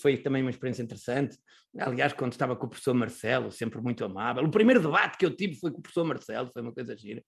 [0.00, 1.36] foi também uma experiência interessante,
[1.78, 5.36] aliás quando estava com o professor Marcelo, sempre muito amável, o primeiro debate que eu
[5.36, 7.22] tive foi com o professor Marcelo, foi uma coisa gira,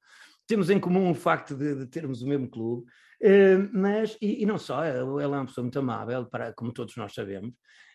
[0.47, 2.87] temos em comum o facto de, de termos o mesmo clube,
[3.23, 6.97] uh, mas, e, e, não só, ele é uma pessoa muito amável, para, como todos
[6.97, 7.53] nós sabemos,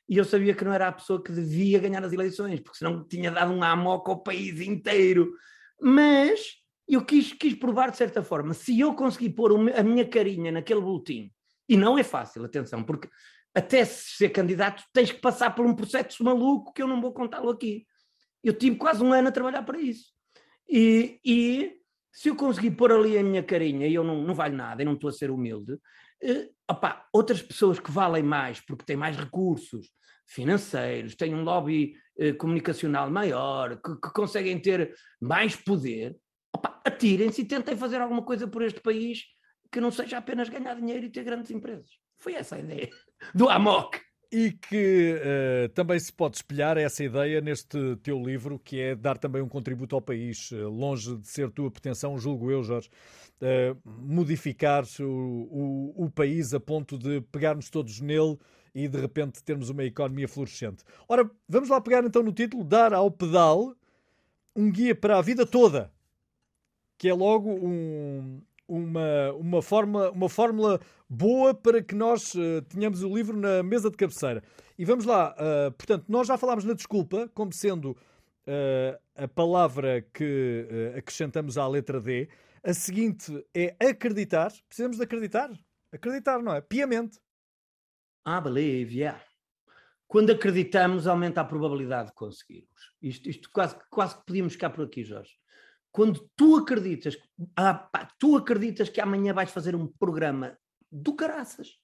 [0.09, 3.07] e eu sabia que não era a pessoa que devia ganhar as eleições, porque senão
[3.07, 5.31] tinha dado um amoco ao país inteiro.
[5.79, 10.51] Mas eu quis, quis provar de certa forma, se eu conseguir pôr a minha carinha
[10.51, 11.31] naquele boletim,
[11.69, 13.07] e não é fácil, atenção, porque
[13.55, 17.49] até ser candidato tens que passar por um processo maluco que eu não vou contá-lo
[17.49, 17.85] aqui.
[18.43, 20.11] Eu tive quase um ano a trabalhar para isso.
[20.69, 21.80] E, e
[22.11, 24.85] se eu conseguir pôr ali a minha carinha e eu não, não valho nada e
[24.85, 25.77] não estou a ser humilde,
[26.21, 29.89] eh, opa, outras pessoas que valem mais porque têm mais recursos,
[30.27, 36.15] financeiros, têm um lobby eh, comunicacional maior, que, que, conseguem ter mais poder,
[36.85, 39.23] atirem-se e tentem fazer alguma coisa por este país
[39.71, 41.89] que não seja apenas ganhar dinheiro e ter grandes empresas.
[42.19, 42.89] Foi essa a ideia
[43.33, 43.99] do AMOC.
[44.31, 49.17] E que uh, também se pode espelhar essa ideia neste teu livro, que é dar
[49.17, 52.89] também um contributo ao país, uh, longe de ser tua pretensão, julgo eu, Jorge,
[53.41, 58.37] uh, modificar o, o, o país a ponto de pegarmos todos nele
[58.73, 60.83] e de repente termos uma economia florescente.
[61.09, 63.75] Ora, vamos lá pegar então no título: Dar ao pedal
[64.55, 65.91] um guia para a vida toda,
[66.97, 68.41] que é logo um,
[68.71, 70.79] uma, uma, forma, uma fórmula
[71.09, 74.41] boa para que nós uh, tenhamos o livro na mesa de cabeceira.
[74.77, 80.01] E vamos lá, uh, portanto, nós já falámos na desculpa como sendo uh, a palavra
[80.13, 82.29] que acrescentamos à letra D.
[82.63, 84.51] A seguinte é acreditar.
[84.67, 85.51] Precisamos de acreditar.
[85.91, 86.61] Acreditar, não é?
[86.61, 87.19] Piamente.
[88.25, 89.21] I believe, yeah.
[90.07, 92.93] Quando acreditamos, aumenta a probabilidade de conseguirmos.
[93.01, 95.40] Isto, isto quase, quase que podíamos ficar por aqui, Jorge.
[95.91, 97.17] Quando tu acreditas,
[97.55, 100.57] ah, pá, tu acreditas que amanhã vais fazer um programa
[100.91, 101.79] do caraças,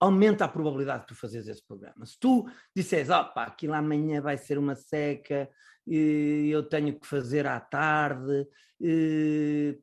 [0.00, 2.06] aumenta a probabilidade de tu fazeres esse programa.
[2.06, 5.48] Se tu disseres, oh, pá, aquilo amanhã vai ser uma seca,
[5.86, 8.46] eu tenho que fazer à tarde,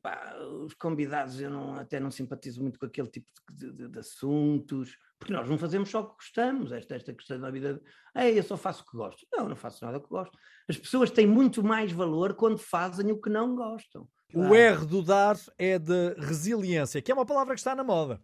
[0.02, 3.98] pá, os convidados eu não, até não simpatizo muito com aquele tipo de, de, de
[3.98, 7.80] assuntos, porque nós não fazemos só o que gostamos, esta, esta questão da vida,
[8.14, 9.26] Ei, eu só faço o que gosto.
[9.32, 10.36] Não, não faço nada que gosto.
[10.68, 14.08] As pessoas têm muito mais valor quando fazem o que não gostam.
[14.34, 18.20] O R do dar é de resiliência, que é uma palavra que está na moda.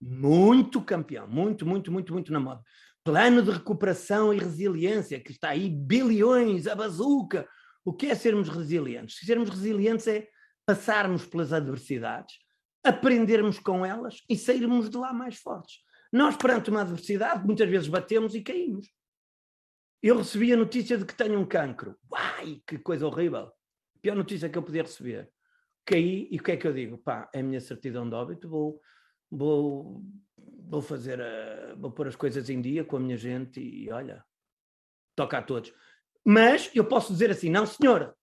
[0.00, 2.62] Muito campeão, muito, muito, muito, muito na moda.
[3.02, 7.48] Plano de recuperação e resiliência, que está aí bilhões, a bazuca.
[7.84, 9.18] O que é sermos resilientes?
[9.24, 10.28] Sermos resilientes é
[10.66, 12.36] passarmos pelas adversidades,
[12.84, 15.76] aprendermos com elas e sairmos de lá mais fortes.
[16.12, 18.88] Nós, perante uma adversidade, muitas vezes batemos e caímos.
[20.02, 21.96] Eu recebi a notícia de que tenho um cancro.
[22.10, 23.50] Uai, que coisa horrível.
[24.00, 25.30] Pior notícia que eu podia receber.
[25.84, 26.98] Caí e o que é que eu digo?
[26.98, 28.80] Pá, é a minha certidão de óbito, vou,
[29.30, 30.02] vou,
[30.68, 34.24] vou fazer, a, vou pôr as coisas em dia com a minha gente e olha,
[35.16, 35.72] toca a todos.
[36.24, 38.14] Mas eu posso dizer assim, não senhora,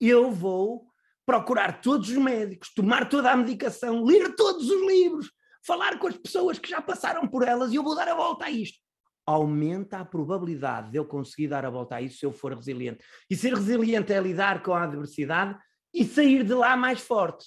[0.00, 0.86] eu vou
[1.24, 5.32] procurar todos os médicos, tomar toda a medicação, ler todos os livros,
[5.66, 8.44] falar com as pessoas que já passaram por elas e eu vou dar a volta
[8.44, 8.78] a isto.
[9.26, 13.04] Aumenta a probabilidade de eu conseguir dar a volta a isso se eu for resiliente.
[13.28, 15.58] E ser resiliente é lidar com a adversidade
[15.92, 17.46] e sair de lá mais forte.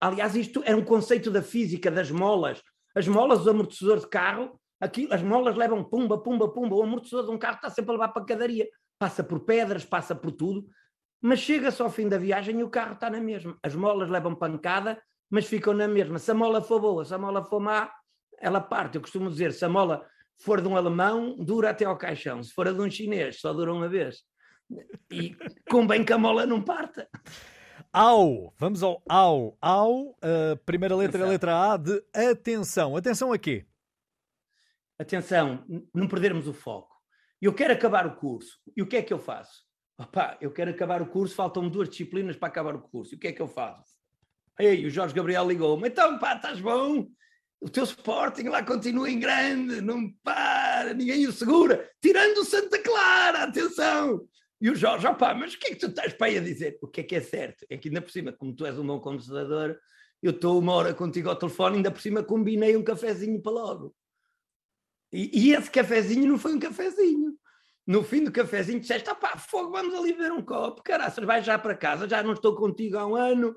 [0.00, 2.62] Aliás, isto é um conceito da física das molas.
[2.94, 6.76] As molas do amortecedor de carro, aqui, as molas levam pumba, pumba, pumba.
[6.76, 8.68] O amortecedor de um carro está sempre a levar para a cadaria.
[8.98, 10.66] Passa por pedras, passa por tudo.
[11.20, 13.58] Mas chega-se ao fim da viagem e o carro está na mesma.
[13.62, 16.18] As molas levam pancada, mas ficam na mesma.
[16.18, 17.90] Se a mola for boa, se a mola for má,
[18.38, 18.96] ela parte.
[18.96, 20.04] Eu costumo dizer, se a mola
[20.36, 22.42] for de um alemão, dura até ao caixão.
[22.42, 24.24] Se for a de um chinês, só dura uma vez.
[25.10, 25.36] E
[25.68, 27.08] convém que a mola não parta.
[27.92, 29.56] Ao, vamos ao ao.
[29.60, 32.96] Ao, a primeira letra é a letra A de atenção.
[32.96, 33.66] Atenção a quê?
[34.98, 35.64] Atenção,
[35.94, 36.94] não perdermos o foco.
[37.40, 38.58] Eu quero acabar o curso.
[38.76, 39.64] E o que é que eu faço?
[39.98, 43.14] Opa, eu quero acabar o curso, faltam duas disciplinas para acabar o curso.
[43.14, 43.99] E o que é que eu faço?
[44.60, 45.88] Ei, o Jorge Gabriel ligou-me.
[45.88, 47.08] Então, pá, estás bom?
[47.60, 51.90] O teu Sporting lá continua em grande, não para, ninguém o segura.
[52.00, 54.26] Tirando o Santa Clara, atenção!
[54.60, 56.78] E o Jorge, opá, mas o que é que tu estás para aí a dizer?
[56.82, 57.64] O que é que é certo?
[57.70, 59.76] É que ainda por cima, como tu és um bom conversador,
[60.22, 63.94] eu estou uma hora contigo ao telefone, ainda por cima combinei um cafezinho para logo.
[65.10, 67.34] E, e esse cafezinho não foi um cafezinho.
[67.86, 71.58] No fim do cafezinho disseste, opá, fogo, vamos ali ver um copo, caraças, vai já
[71.58, 73.56] para casa, já não estou contigo há um ano.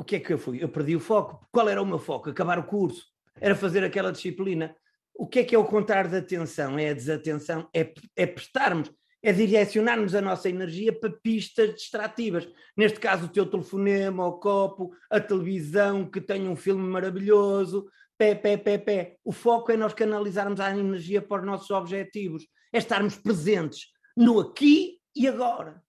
[0.00, 0.64] O que é que eu fui?
[0.64, 1.46] Eu perdi o foco.
[1.52, 2.30] Qual era o meu foco?
[2.30, 3.04] Acabar o curso.
[3.38, 4.74] Era fazer aquela disciplina.
[5.14, 6.78] O que é que é o contrário da atenção?
[6.78, 8.90] É a desatenção, é, é prestarmos
[9.22, 12.48] é direcionarmos a nossa energia para pistas distrativas.
[12.74, 17.86] Neste caso, o teu telefonema, o copo, a televisão, que tem um filme maravilhoso,
[18.16, 19.16] pé, pé, pé, pé.
[19.22, 24.40] O foco é nós canalizarmos a energia para os nossos objetivos, é estarmos presentes no
[24.40, 25.82] aqui e agora.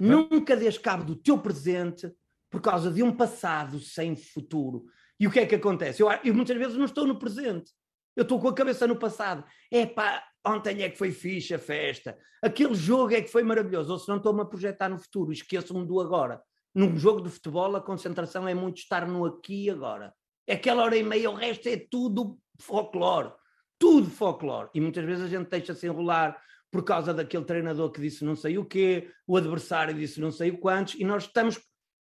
[0.00, 2.12] Nunca des cabo do teu presente
[2.52, 4.84] por causa de um passado sem futuro.
[5.18, 6.02] E o que é que acontece?
[6.02, 7.72] Eu, eu muitas vezes não estou no presente.
[8.14, 9.42] Eu estou com a cabeça no passado.
[9.70, 13.92] É pá, ontem é que foi fixe a festa, aquele jogo é que foi maravilhoso,
[13.92, 16.42] ou se não estou-me a projetar no futuro, esqueço-me do agora.
[16.74, 20.12] Num jogo de futebol, a concentração é muito estar no aqui e agora.
[20.46, 23.32] É aquela hora e meia, o resto é tudo folclore.
[23.78, 24.68] Tudo folclore.
[24.74, 28.56] E muitas vezes a gente deixa-se enrolar por causa daquele treinador que disse não sei
[28.56, 31.60] o quê, o adversário disse não sei o quantos, e nós estamos,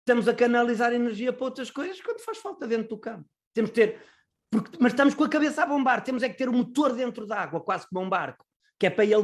[0.04, 3.28] estamos a canalizar energia para outras coisas quando faz falta dentro do campo.
[3.54, 4.02] Temos de ter
[4.54, 7.26] porque, mas estamos com a cabeça a bombar, temos é que ter o motor dentro
[7.26, 8.46] da água, quase como um barco,
[8.80, 9.24] que é para ele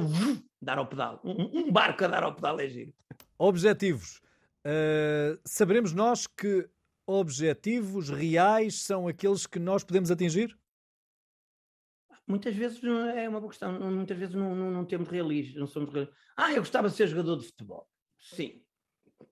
[0.60, 1.22] dar ao pedal.
[1.24, 2.92] Um, um, barco a dar ao pedal é giro.
[3.38, 4.22] Objetivos.
[4.66, 6.68] Uh, saberemos nós que
[7.06, 10.58] objetivos reais são aqueles que nós podemos atingir?
[12.26, 12.84] Muitas vezes
[13.16, 16.18] é uma boa questão, muitas vezes não, não, não temos realistas, não somos realistas.
[16.36, 17.88] Ah, eu gostava de ser jogador de futebol.
[18.20, 18.64] Sim,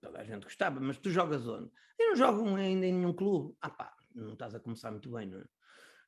[0.01, 1.69] toda a gente gostava, mas tu jogas onde?
[1.99, 3.55] Eu não jogo ainda em nenhum clube.
[3.61, 5.47] Ah pá, não estás a começar muito bem, não é?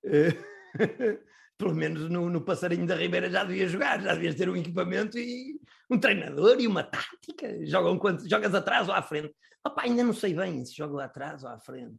[1.59, 5.19] pelo menos no, no, Passarinho da Ribeira já devia jogar, já devias ter um equipamento
[5.19, 5.59] e
[5.89, 7.65] um treinador e uma tática.
[7.65, 9.35] Jogam quando, jogas atrás ou à frente.
[9.65, 11.97] Opa, ainda não sei bem se jogo atrás ou à frente.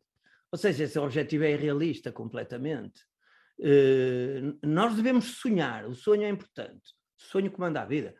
[0.51, 3.03] Ou seja, esse objetivo é irrealista completamente.
[3.59, 6.95] Uh, nós devemos sonhar, o sonho é importante.
[7.21, 8.15] O sonho comanda a vida.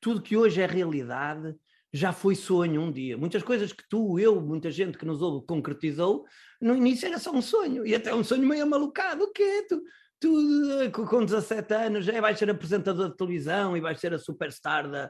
[0.00, 1.54] Tudo que hoje é realidade
[1.94, 3.16] já foi sonho um dia.
[3.16, 6.26] Muitas coisas que tu, eu, muita gente que nos ouve concretizou,
[6.60, 9.22] no início era só um sonho, e até um sonho meio malucado.
[9.22, 9.64] O quê?
[9.68, 9.80] Tu,
[10.20, 14.90] tu com 17 anos já vais ser apresentador de televisão e vais ser a superstar
[14.90, 15.08] da.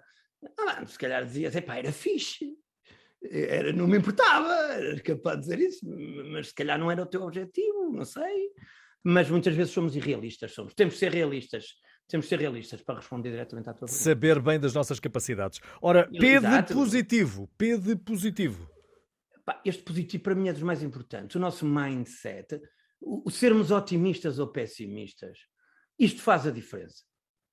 [0.59, 2.55] Ah, se calhar dizias, epá, era fixe.
[3.31, 5.87] Era, não me importava, era capaz de dizer isso,
[6.31, 8.51] mas se calhar não era o teu objetivo, não sei.
[9.03, 10.75] Mas muitas vezes somos irrealistas, somos.
[10.75, 11.77] Temos que ser realistas.
[12.09, 14.03] Temos que ser realistas para responder diretamente à tua pergunta.
[14.03, 15.61] Saber bem das nossas capacidades.
[15.81, 17.49] Ora, P de positivo.
[17.57, 18.71] P de positivo.
[19.65, 21.37] Este positivo para mim é dos mais importantes.
[21.37, 22.61] O nosso mindset,
[23.01, 25.39] o sermos otimistas ou pessimistas,
[25.99, 27.03] isto faz a diferença.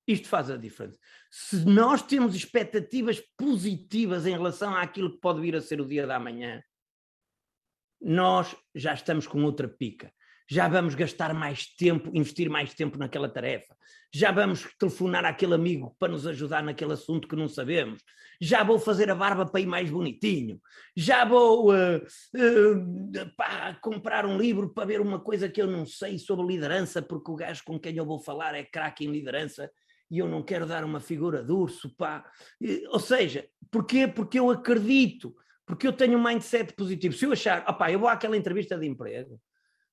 [0.06, 0.98] Isto faz a diferença.
[1.30, 6.06] Se nós temos expectativas positivas em relação àquilo que pode vir a ser o dia
[6.06, 6.62] da manhã,
[8.00, 10.12] nós já estamos com outra pica.
[10.50, 13.74] Já vamos gastar mais tempo, investir mais tempo naquela tarefa.
[14.14, 18.02] Já vamos telefonar àquele amigo para nos ajudar naquele assunto que não sabemos.
[18.40, 20.60] Já vou fazer a barba para ir mais bonitinho.
[20.94, 25.86] Já vou uh, uh, pá, comprar um livro para ver uma coisa que eu não
[25.86, 29.70] sei sobre liderança, porque o gajo com quem eu vou falar é craque em liderança
[30.10, 32.22] e eu não quero dar uma figura de urso, pá.
[32.90, 34.06] Ou seja, porquê?
[34.06, 35.34] Porque eu acredito,
[35.64, 37.14] porque eu tenho um mindset positivo.
[37.14, 39.40] Se eu achar, opá, eu vou àquela entrevista de emprego,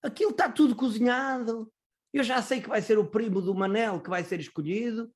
[0.03, 1.71] aquilo está tudo cozinhado,
[2.13, 5.11] eu já sei que vai ser o primo do Manel que vai ser escolhido,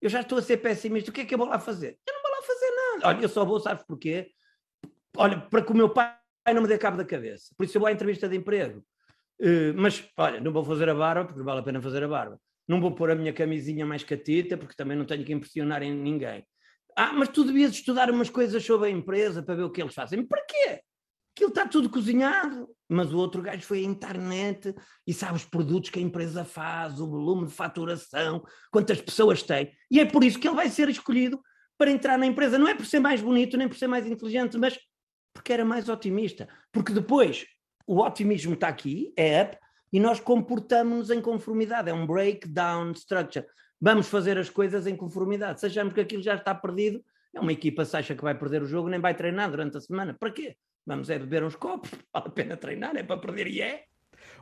[0.00, 1.98] eu já estou a ser pessimista, o que é que eu vou lá fazer?
[2.06, 3.08] Eu não vou lá fazer nada.
[3.08, 4.30] Olha, eu só vou, sabes porquê?
[5.16, 6.16] Olha, para que o meu pai
[6.52, 7.54] não me dê cabo da cabeça.
[7.56, 8.84] Por isso eu vou à entrevista de emprego.
[9.40, 12.38] Uh, mas, olha, não vou fazer a barba, porque vale a pena fazer a barba
[12.66, 15.94] não vou pôr a minha camisinha mais catita, porque também não tenho que impressionar em
[15.94, 16.44] ninguém.
[16.96, 19.94] Ah, mas tu devias estudar umas coisas sobre a empresa para ver o que eles
[19.94, 20.24] fazem.
[20.24, 20.80] Para quê?
[21.34, 22.68] Aquilo está tudo cozinhado.
[22.88, 24.74] Mas o outro gajo foi à internet
[25.06, 29.72] e sabe os produtos que a empresa faz, o volume de faturação, quantas pessoas tem.
[29.90, 31.40] E é por isso que ele vai ser escolhido
[31.76, 32.58] para entrar na empresa.
[32.58, 34.78] Não é por ser mais bonito, nem por ser mais inteligente, mas
[35.32, 36.48] porque era mais otimista.
[36.70, 37.46] Porque depois
[37.86, 39.58] o otimismo está aqui, é up,
[39.92, 41.90] e nós comportamos-nos em conformidade.
[41.90, 43.46] É um breakdown structure.
[43.80, 45.58] Vamos fazer as coisas em conformidade.
[45.58, 47.02] Se achamos que aquilo já está perdido,
[47.34, 49.80] é uma equipa se acha que vai perder o jogo, nem vai treinar durante a
[49.80, 50.14] semana.
[50.14, 50.56] Para quê?
[50.86, 53.84] Vamos é beber uns copos, vale a pena treinar, é para perder e é.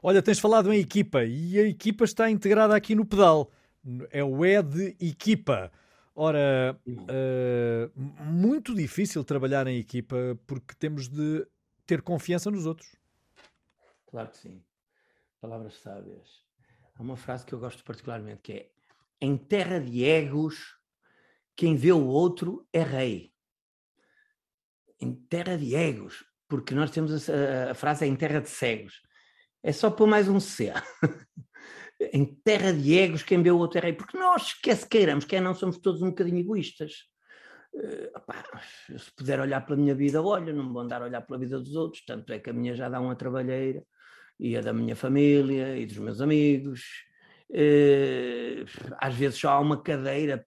[0.03, 3.51] Olha, tens falado em equipa e a equipa está integrada aqui no pedal.
[4.11, 5.73] É o E de equipa.
[6.15, 11.47] Ora, uh, muito difícil trabalhar em equipa porque temos de
[11.87, 12.95] ter confiança nos outros.
[14.07, 14.63] Claro que sim
[15.43, 16.45] palavras sábias.
[16.95, 18.71] Há uma frase que eu gosto particularmente que é:
[19.21, 20.79] Em terra de egos,
[21.57, 23.33] quem vê o outro é rei.
[25.01, 29.01] Em terra de egos, porque nós temos a, a frase é em terra de cegos.
[29.63, 30.73] É só pôr mais um C.
[32.13, 33.93] em terra de egos, quem vê o outro é rei.
[33.93, 37.11] Porque nós, quer se queiramos, quer não, somos todos um bocadinho egoístas.
[37.75, 41.59] Uh, se puder olhar pela minha vida, olha, não vou andar a olhar pela vida
[41.59, 43.83] dos outros, tanto é que a minha já dá uma trabalheira
[44.39, 46.83] e a da minha família e dos meus amigos.
[47.53, 48.65] Eh,
[48.99, 50.47] às vezes só há uma cadeira,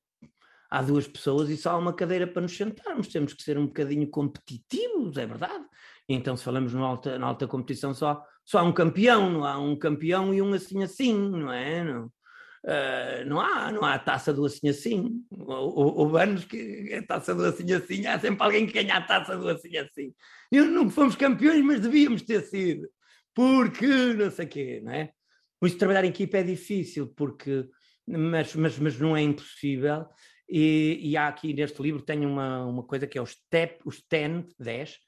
[0.78, 3.07] há duas pessoas e só há uma cadeira para nos sentarmos.
[3.07, 5.65] Temos que ser um bocadinho competitivos, é verdade.
[6.07, 9.57] Então, se falamos na alta, na alta competição, só, só há um campeão, não há
[9.59, 11.84] um campeão e um assim assim, não é?
[11.84, 15.23] Não, uh, não há, não há taça do assim assim.
[15.32, 19.38] Houve anos que a taça do assim assim, há sempre alguém que ganha a taça
[19.38, 20.13] do assim assim.
[20.51, 22.88] E não fomos campeões, mas devíamos ter sido
[23.36, 25.11] porque não sei o quê, não é?
[25.59, 27.67] Por isso trabalhar em equipa é difícil, porque,
[28.07, 30.07] mas, mas, mas não é impossível.
[30.48, 34.04] E, e há aqui neste livro tem uma, uma coisa que é os, step, os
[34.10, 35.00] 10, 10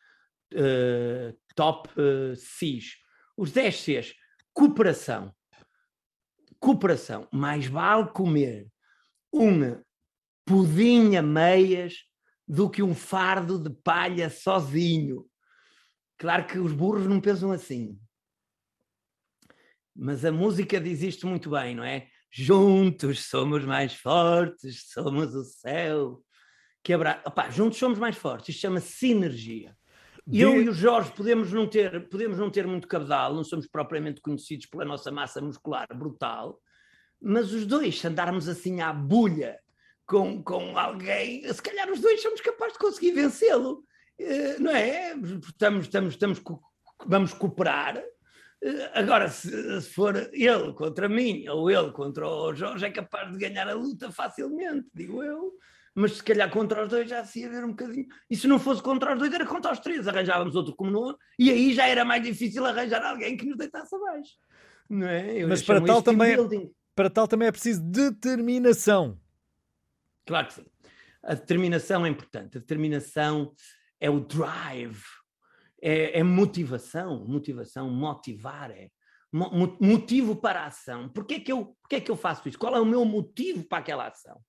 [0.53, 2.97] uh, top uh, Cs.
[3.35, 4.15] Os 10 Cs,
[4.53, 5.33] cooperação.
[6.59, 7.27] Cooperação.
[7.31, 8.67] Mais vale comer
[9.31, 9.83] uma
[10.45, 11.95] pudim a meias
[12.47, 15.25] do que um fardo de palha sozinho.
[16.17, 17.99] Claro que os burros não pensam assim
[19.97, 22.07] mas a música diz isto muito bem, não é?
[22.39, 26.23] Juntos somos mais fortes, somos o céu.
[26.83, 27.19] Quebrar.
[27.25, 29.75] Opa, juntos somos mais fortes, isto chama sinergia.
[30.25, 30.41] De...
[30.41, 34.21] Eu e o Jorge podemos não, ter, podemos não ter muito cabedal, não somos propriamente
[34.21, 36.61] conhecidos pela nossa massa muscular brutal,
[37.19, 39.59] mas os dois, se andarmos assim à bulha
[40.05, 43.83] com, com alguém, se calhar os dois somos capazes de conseguir vencê-lo,
[44.19, 45.15] eh, não é?
[45.17, 46.41] Estamos, estamos, estamos,
[47.03, 47.99] vamos cooperar
[48.93, 53.37] agora, se, se, for ele contra mim ou ele contra o Jorge, é capaz de
[53.37, 55.53] ganhar a luta facilmente, digo eu.
[55.93, 58.05] Mas se calhar contra os dois já se ia ver um bocadinho.
[58.29, 60.07] E se não fosse contra os dois, era contra os três.
[60.07, 63.95] Arranjávamos outro como não, e aí já era mais difícil arranjar alguém que nos deitasse
[63.95, 64.33] abaixo.
[64.89, 65.41] Não é?
[65.41, 69.19] Eu Mas para tal, também, é, para tal também é preciso determinação.
[70.25, 70.65] Claro que sim.
[71.23, 72.57] A determinação é importante.
[72.57, 73.51] A determinação
[73.99, 75.01] é o drive
[75.81, 78.89] é, é motivação, motivação, motivar, é
[79.31, 81.09] motivo para a ação.
[81.09, 82.57] Porquê é que, eu, porquê é que eu faço isso?
[82.57, 84.39] Qual é o meu motivo para aquela ação?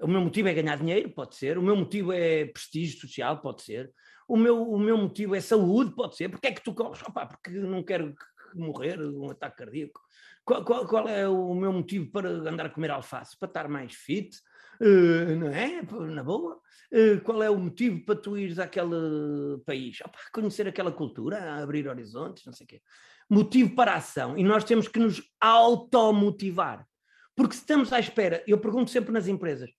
[0.00, 1.56] O meu motivo é ganhar dinheiro, pode ser.
[1.58, 3.92] O meu motivo é prestígio social, pode ser.
[4.28, 6.28] O meu, o meu motivo é saúde, pode ser.
[6.28, 7.02] Porque é que tu corres?
[7.02, 8.14] Opa, porque não quero
[8.54, 10.00] morrer de um ataque cardíaco.
[10.44, 13.38] Qual, qual, qual, é o meu motivo para andar a comer alface?
[13.38, 14.36] Para estar mais fit?
[14.80, 15.82] Uh, não é?
[16.12, 16.60] Na boa.
[16.92, 20.00] Uh, qual é o motivo para tu ires àquele país?
[20.00, 22.82] Opa, conhecer aquela cultura, abrir horizontes, não sei o quê.
[23.28, 24.36] Motivo para a ação.
[24.38, 26.86] E nós temos que nos automotivar.
[27.34, 29.70] Porque se estamos à espera, eu pergunto sempre nas empresas,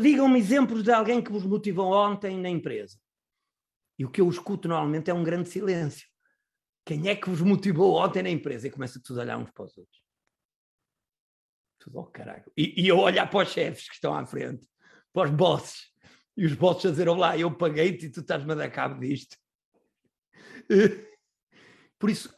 [0.00, 2.96] digam-me exemplos de alguém que vos motivou ontem na empresa.
[3.98, 6.08] E o que eu escuto normalmente é um grande silêncio.
[6.86, 8.66] Quem é que vos motivou ontem na empresa?
[8.66, 10.09] E começa tudo a olhar uns para os outros.
[11.80, 12.44] Tudo ao caralho.
[12.56, 14.64] E, e eu olhar para os chefes que estão à frente,
[15.12, 15.90] para os bosses,
[16.36, 19.36] e os bosses a dizer: Olá, eu paguei-te e tu estás-me a dar cabo disto.
[21.98, 22.32] Por isso,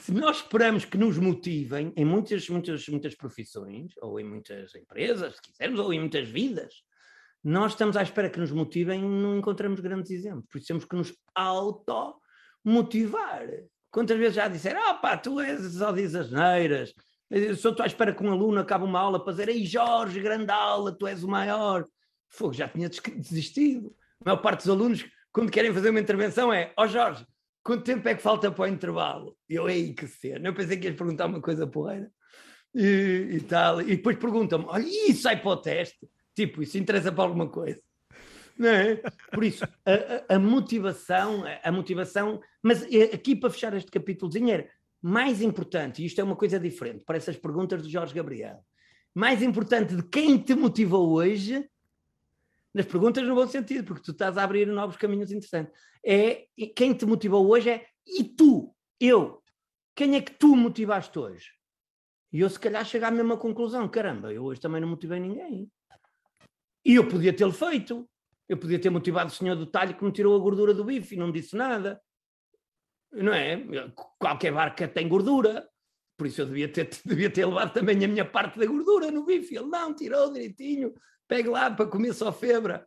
[0.00, 5.36] se nós esperamos que nos motivem em muitas, muitas, muitas profissões, ou em muitas empresas,
[5.36, 6.82] se quisermos, ou em muitas vidas,
[7.42, 10.46] nós estamos à espera que nos motivem e não encontramos grandes exemplos.
[10.48, 13.46] Por isso temos que nos auto-motivar.
[13.90, 16.92] Quantas vezes já disseram, ah pá, tu és só dizes asneiras,
[17.30, 20.20] eu só estou à espera que um aluno acabe uma aula para dizer, ei Jorge,
[20.20, 21.84] grande aula, tu és o maior.
[22.28, 23.94] Fogo, já tinha desistido.
[24.20, 27.26] A maior parte dos alunos, quando querem fazer uma intervenção, é, ó oh, Jorge,
[27.62, 29.36] quanto tempo é que falta para o intervalo?
[29.48, 30.48] Eu, ei, que cena.
[30.48, 32.10] Eu pensei que ias perguntar uma coisa porreira.
[32.74, 33.80] E, e tal.
[33.80, 36.08] E depois perguntam-me, olha, e sai para o teste?
[36.34, 37.80] Tipo, isso interessa para alguma coisa.
[38.58, 39.00] Não é?
[39.32, 43.90] Por isso, a, a, a motivação, a, a motivação, mas é, aqui para fechar este
[43.90, 44.68] capítulozinho era
[45.06, 48.64] mais importante, e isto é uma coisa diferente para essas perguntas do Jorge Gabriel,
[49.14, 51.68] mais importante de quem te motivou hoje,
[52.72, 56.94] nas perguntas no bom sentido, porque tu estás a abrir novos caminhos interessantes, é quem
[56.94, 59.42] te motivou hoje é e tu, eu,
[59.94, 61.50] quem é que tu motivaste hoje?
[62.32, 65.70] E eu se calhar chegar à mesma conclusão, caramba, eu hoje também não motivei ninguém.
[66.82, 68.08] E eu podia tê-lo feito,
[68.48, 71.14] eu podia ter motivado o senhor do talho que me tirou a gordura do bife
[71.14, 72.00] e não disse nada.
[73.14, 73.62] Não é?
[74.18, 75.68] Qualquer barca tem gordura.
[76.16, 79.24] Por isso eu devia ter, devia ter levado também a minha parte da gordura no
[79.24, 79.56] bife.
[79.56, 80.94] Ele não, tirou direitinho.
[81.26, 82.86] Pegue lá para comer só febra.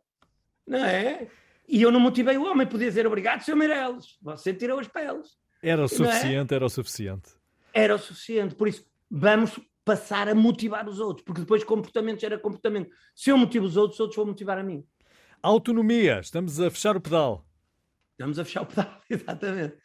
[0.66, 1.28] Não é?
[1.68, 2.66] E eu não motivei o homem.
[2.66, 4.18] Podia dizer obrigado, senhor Meireles.
[4.22, 5.36] Você tirou as peles.
[5.62, 5.88] Era o é?
[5.88, 6.56] suficiente, é?
[6.56, 7.30] era o suficiente.
[7.72, 8.54] Era o suficiente.
[8.54, 11.24] Por isso, vamos passar a motivar os outros.
[11.24, 12.90] Porque depois comportamento gera comportamento.
[13.14, 14.84] Se eu motivo os outros, os outros vão motivar a mim.
[15.42, 17.46] Autonomia, estamos a fechar o pedal.
[18.12, 19.76] Estamos a fechar o pedal, exatamente.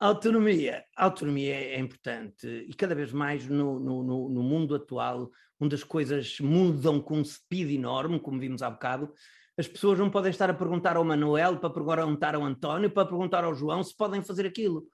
[0.00, 0.82] Autonomia.
[0.96, 5.30] Autonomia é importante e cada vez mais no, no, no, mundo atual,
[5.60, 9.12] onde as coisas mudam com um speed enorme, como vimos há bocado,
[9.58, 13.44] as pessoas não podem estar a perguntar ao Manuel, para perguntar ao António, para perguntar
[13.44, 14.86] ao João se podem fazer aquilo.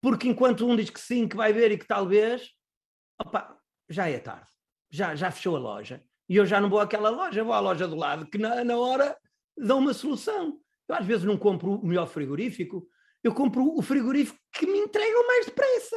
[0.00, 2.48] Porque enquanto um diz que sim, que vai ver e que talvez,
[3.20, 4.48] opa, já é tarde.
[4.90, 6.02] Já, já fechou a loja.
[6.26, 8.78] E eu já não vou àquela loja, vou à loja do lado, que na, na
[8.78, 9.14] hora
[9.58, 10.58] dão uma solução.
[10.88, 12.88] Eu às vezes não compro o melhor frigorífico,
[13.24, 15.96] eu compro o frigorífico que me entregam mais depressa.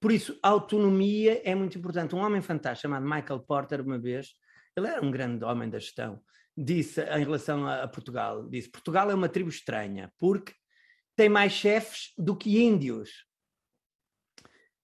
[0.00, 2.14] Por isso, a autonomia é muito importante.
[2.14, 4.34] Um homem fantástico chamado Michael Porter, uma vez,
[4.76, 6.22] ele era um grande homem da gestão,
[6.56, 10.52] disse em relação a, a Portugal, disse, Portugal é uma tribo estranha, porque
[11.16, 13.24] tem mais chefes do que índios.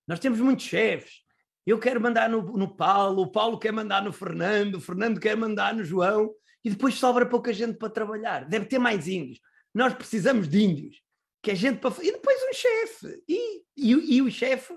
[0.08, 1.20] Nós temos muitos chefes.
[1.64, 5.36] Eu quero mandar no, no Paulo, o Paulo quer mandar no Fernando, o Fernando quer
[5.36, 8.44] mandar no João, e depois sobra pouca gente para trabalhar.
[8.44, 9.38] Deve ter mais índios.
[9.72, 11.00] Nós precisamos de índios,
[11.42, 11.94] que é gente para.
[12.02, 13.24] E depois um chefe.
[13.28, 14.74] E, e, e o chefe,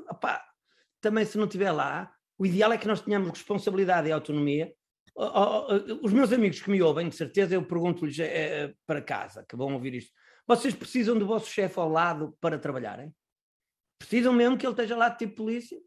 [1.01, 4.73] também se não estiver lá, o ideal é que nós tenhamos responsabilidade e autonomia.
[6.01, 9.73] Os meus amigos que me ouvem, de certeza, eu pergunto-lhes é, para casa, que vão
[9.73, 10.11] ouvir isto.
[10.47, 13.13] Vocês precisam do vosso chefe ao lado para trabalharem?
[13.99, 15.79] Precisam mesmo que ele esteja lá tipo polícia?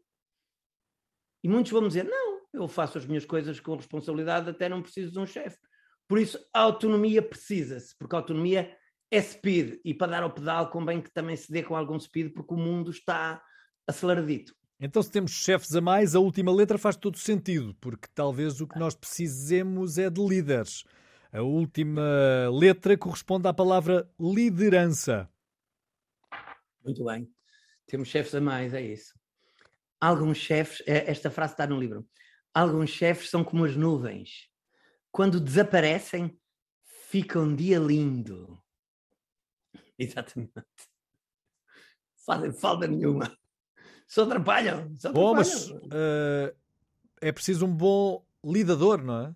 [1.43, 5.11] E muitos vão dizer: não, eu faço as minhas coisas com responsabilidade, até não preciso
[5.11, 5.59] de um chefe.
[6.07, 8.75] Por isso, a autonomia precisa-se, porque a autonomia
[9.09, 12.33] é speed, e para dar ao pedal convém que também se dê com algum speed,
[12.33, 13.41] porque o mundo está
[13.87, 14.55] aceleradito.
[14.79, 18.67] Então, se temos chefes a mais, a última letra faz todo sentido, porque talvez o
[18.67, 20.83] que nós precisemos é de líderes.
[21.31, 25.29] A última letra corresponde à palavra liderança.
[26.83, 27.27] Muito bem.
[27.87, 29.13] Temos chefes a mais, é isso.
[29.99, 32.07] Alguns chefes, é, esta frase está no livro.
[32.53, 34.47] Alguns chefes são como as nuvens
[35.17, 36.39] quando desaparecem,
[37.09, 38.61] fica um dia lindo.
[39.99, 40.53] Exatamente.
[42.25, 43.35] Fazem falta nenhuma.
[44.07, 44.93] Só atrapalham.
[44.97, 46.55] Só bom, mas uh,
[47.21, 49.35] é preciso um bom lidador, não é?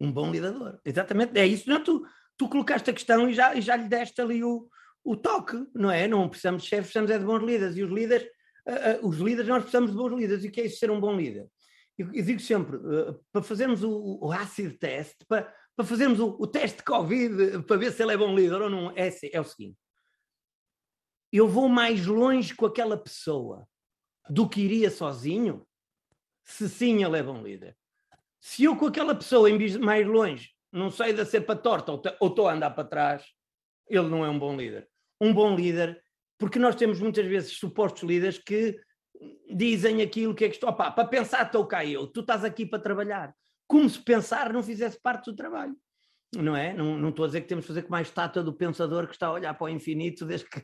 [0.00, 0.78] Um bom lidador.
[0.84, 1.38] Exatamente.
[1.38, 1.68] É isso.
[1.68, 2.06] Não, tu,
[2.36, 4.68] tu colocaste a questão e já, e já lhe deste ali o,
[5.04, 6.06] o toque, não é?
[6.06, 7.76] Não precisamos de chefes, precisamos é de bons líderes.
[7.76, 8.28] E os líderes,
[8.66, 10.44] uh, uh, os líderes, nós precisamos de bons líderes.
[10.44, 11.48] E o que é isso ser um bom líder?
[11.98, 12.78] eu, digo sempre,
[13.32, 17.76] para fazermos o, o acid test, para, para fazermos o, o, teste de Covid para
[17.76, 18.90] ver se ele é bom líder ou não.
[18.96, 19.78] É, é o seguinte:
[21.30, 23.68] eu vou mais longe com aquela pessoa
[24.28, 25.66] do que iria sozinho,
[26.42, 27.76] se sim ele é bom líder.
[28.40, 29.48] Se eu com aquela pessoa
[29.80, 33.24] mais longe não saio da cepa torta ou estou a andar para trás,
[33.88, 34.88] ele não é um bom líder.
[35.20, 36.02] Um bom líder,
[36.38, 38.78] porque nós temos muitas vezes supostos líderes que
[39.54, 42.66] dizem aquilo que é que estou, opá, para pensar estou cá eu, tu estás aqui
[42.66, 43.34] para trabalhar.
[43.66, 45.76] Como se pensar não fizesse parte do trabalho.
[46.34, 46.74] Não é?
[46.74, 49.14] Não, não estou a dizer que temos de fazer com mais estátua do pensador que
[49.14, 50.62] está a olhar para o infinito desde que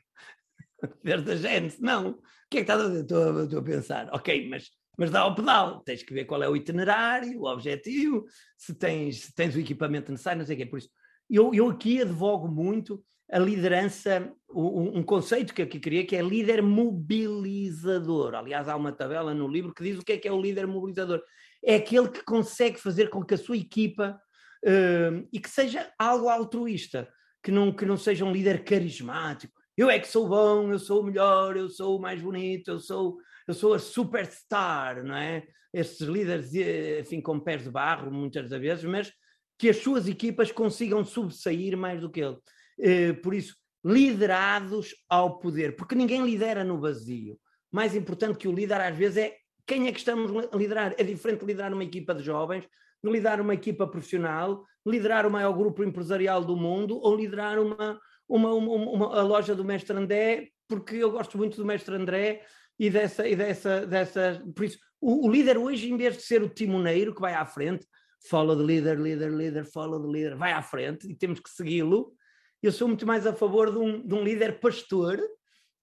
[1.02, 1.80] desde a gente.
[1.80, 2.10] Não.
[2.10, 3.02] O que é que estás a dizer?
[3.02, 4.08] Estou, estou a pensar.
[4.12, 5.80] Ok, mas, mas dá ao pedal.
[5.80, 8.24] Tens que ver qual é o itinerário, o objetivo,
[8.56, 10.66] se tens, se tens o equipamento necessário, não sei o quê.
[10.66, 10.90] Por isso,
[11.30, 16.14] eu, eu aqui advogo muito a liderança, um, um conceito que eu aqui queria, que
[16.14, 18.34] é líder mobilizador.
[18.34, 20.66] Aliás, há uma tabela no livro que diz o que é que é o líder
[20.66, 21.22] mobilizador.
[21.64, 24.20] É aquele que consegue fazer com que a sua equipa
[24.64, 27.08] uh, e que seja algo altruísta,
[27.42, 29.52] que não, que não seja um líder carismático.
[29.76, 32.78] Eu é que sou bom, eu sou o melhor, eu sou o mais bonito, eu
[32.78, 35.44] sou, eu sou a superstar, não é?
[35.72, 36.52] Estes líderes,
[37.00, 39.10] enfim, com pés de barro, muitas das vezes, mas
[39.58, 42.36] que as suas equipas consigam subsair mais do que ele.
[42.78, 47.38] Eh, por isso, liderados ao poder, porque ninguém lidera no vazio.
[47.70, 49.36] Mais importante que o líder, às vezes, é
[49.66, 50.94] quem é que estamos a liderar.
[50.98, 52.64] É diferente de liderar uma equipa de jovens,
[53.02, 58.00] de liderar uma equipa profissional, liderar o maior grupo empresarial do mundo ou liderar uma,
[58.28, 62.42] uma, uma, uma, a loja do Mestre André, porque eu gosto muito do Mestre André
[62.78, 63.26] e dessa.
[63.26, 67.14] E dessa, dessa por isso, o, o líder hoje, em vez de ser o timoneiro
[67.14, 67.86] que vai à frente,
[68.28, 72.14] follow the leader, leader, leader, follow the leader, vai à frente e temos que segui-lo
[72.62, 75.20] eu sou muito mais a favor de um, de um líder pastor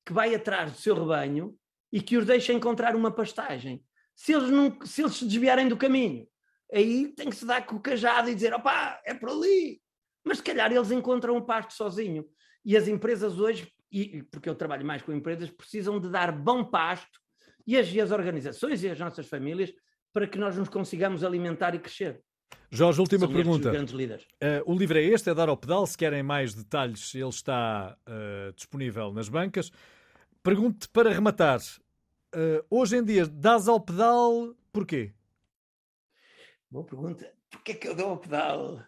[0.06, 1.54] que vai atrás do seu rebanho
[1.92, 3.84] e que os deixa encontrar uma pastagem.
[4.16, 6.28] Se eles, não, se eles se desviarem do caminho,
[6.74, 9.82] aí tem que se dar com o cajado e dizer: opá, é por ali.
[10.26, 12.26] Mas se calhar eles encontram um pasto sozinho.
[12.66, 16.64] E as empresas hoje, e, porque eu trabalho mais com empresas, precisam de dar bom
[16.64, 17.20] pasto
[17.66, 19.74] e as, e as organizações e as nossas famílias
[20.14, 22.22] para que nós nos consigamos alimentar e crescer.
[22.72, 23.72] Jorge, última São pergunta.
[24.42, 25.86] Uh, o livro é este, é Dar ao Pedal.
[25.88, 29.72] Se querem mais detalhes, ele está uh, disponível nas bancas.
[30.44, 31.60] Pergunto-te para rematar.
[32.34, 35.14] Uh, hoje em dia, dás ao pedal porquê?
[36.70, 37.34] Boa pergunta.
[37.50, 38.84] Porquê que eu dou ao pedal?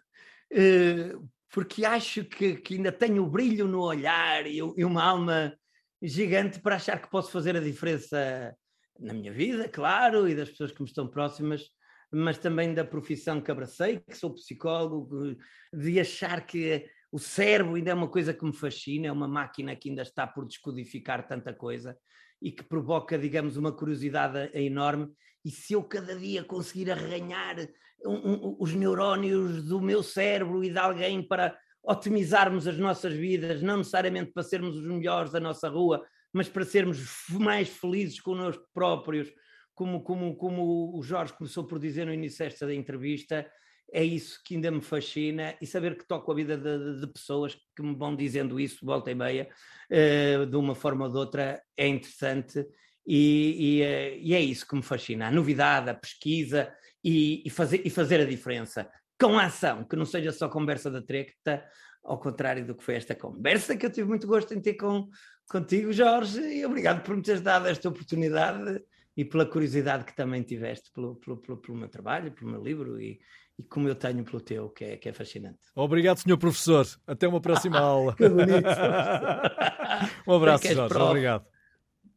[1.50, 5.58] porque acho que, que, ainda tenho brilho no olhar e, e uma alma
[6.02, 8.54] gigante para achar que posso fazer a diferença
[9.00, 11.70] na minha vida, claro, e das pessoas que me estão próximas
[12.12, 15.34] mas também da profissão que abracei, que sou psicólogo,
[15.72, 19.76] de achar que o cérebro ainda é uma coisa que me fascina, é uma máquina
[19.76, 21.96] que ainda está por descodificar tanta coisa
[22.40, 25.12] e que provoca, digamos, uma curiosidade enorme.
[25.44, 27.56] E se eu cada dia conseguir arranhar
[28.04, 33.60] um, um, os neurónios do meu cérebro e de alguém para otimizarmos as nossas vidas,
[33.60, 36.02] não necessariamente para sermos os melhores da nossa rua,
[36.32, 36.98] mas para sermos
[37.28, 39.30] mais felizes connosco próprios,
[39.74, 43.46] como, como, como o Jorge começou por dizer no início desta entrevista,
[43.92, 47.54] é isso que ainda me fascina e saber que toco a vida de, de pessoas
[47.76, 49.48] que me vão dizendo isso, volta e meia,
[49.90, 52.66] uh, de uma forma ou de outra, é interessante
[53.06, 56.72] e, e, uh, e, é isso que me fascina, a novidade, a pesquisa
[57.04, 58.88] e, e, fazer, e fazer a diferença
[59.20, 61.62] com a ação, que não seja só conversa da treta,
[62.02, 65.08] ao contrário do que foi esta conversa que eu tive muito gosto em ter com,
[65.48, 68.82] contigo, Jorge, e obrigado por me teres dado esta oportunidade
[69.16, 73.00] e pela curiosidade que também tiveste pelo, pelo, pelo, pelo meu trabalho, pelo meu livro
[73.00, 73.20] e,
[73.62, 75.58] e como eu tenho pelo teu, que é, que é fascinante.
[75.74, 76.86] Obrigado, senhor professor.
[77.06, 78.14] Até uma próxima aula.
[78.14, 78.68] que bonito.
[80.26, 80.88] um abraço, Jorge.
[80.88, 81.10] Prof.
[81.10, 81.44] Obrigado.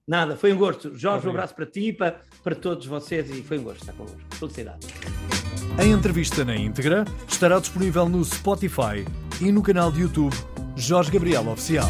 [0.07, 0.89] Nada, foi um gosto.
[0.89, 1.25] Jorge, Obrigado.
[1.27, 4.19] um abraço para ti e para, para todos vocês e foi um gosto estar convosco.
[4.35, 4.87] Felicidade.
[5.77, 9.05] A entrevista na íntegra estará disponível no Spotify
[9.41, 10.35] e no canal de YouTube
[10.75, 11.89] Jorge Gabriel Oficial.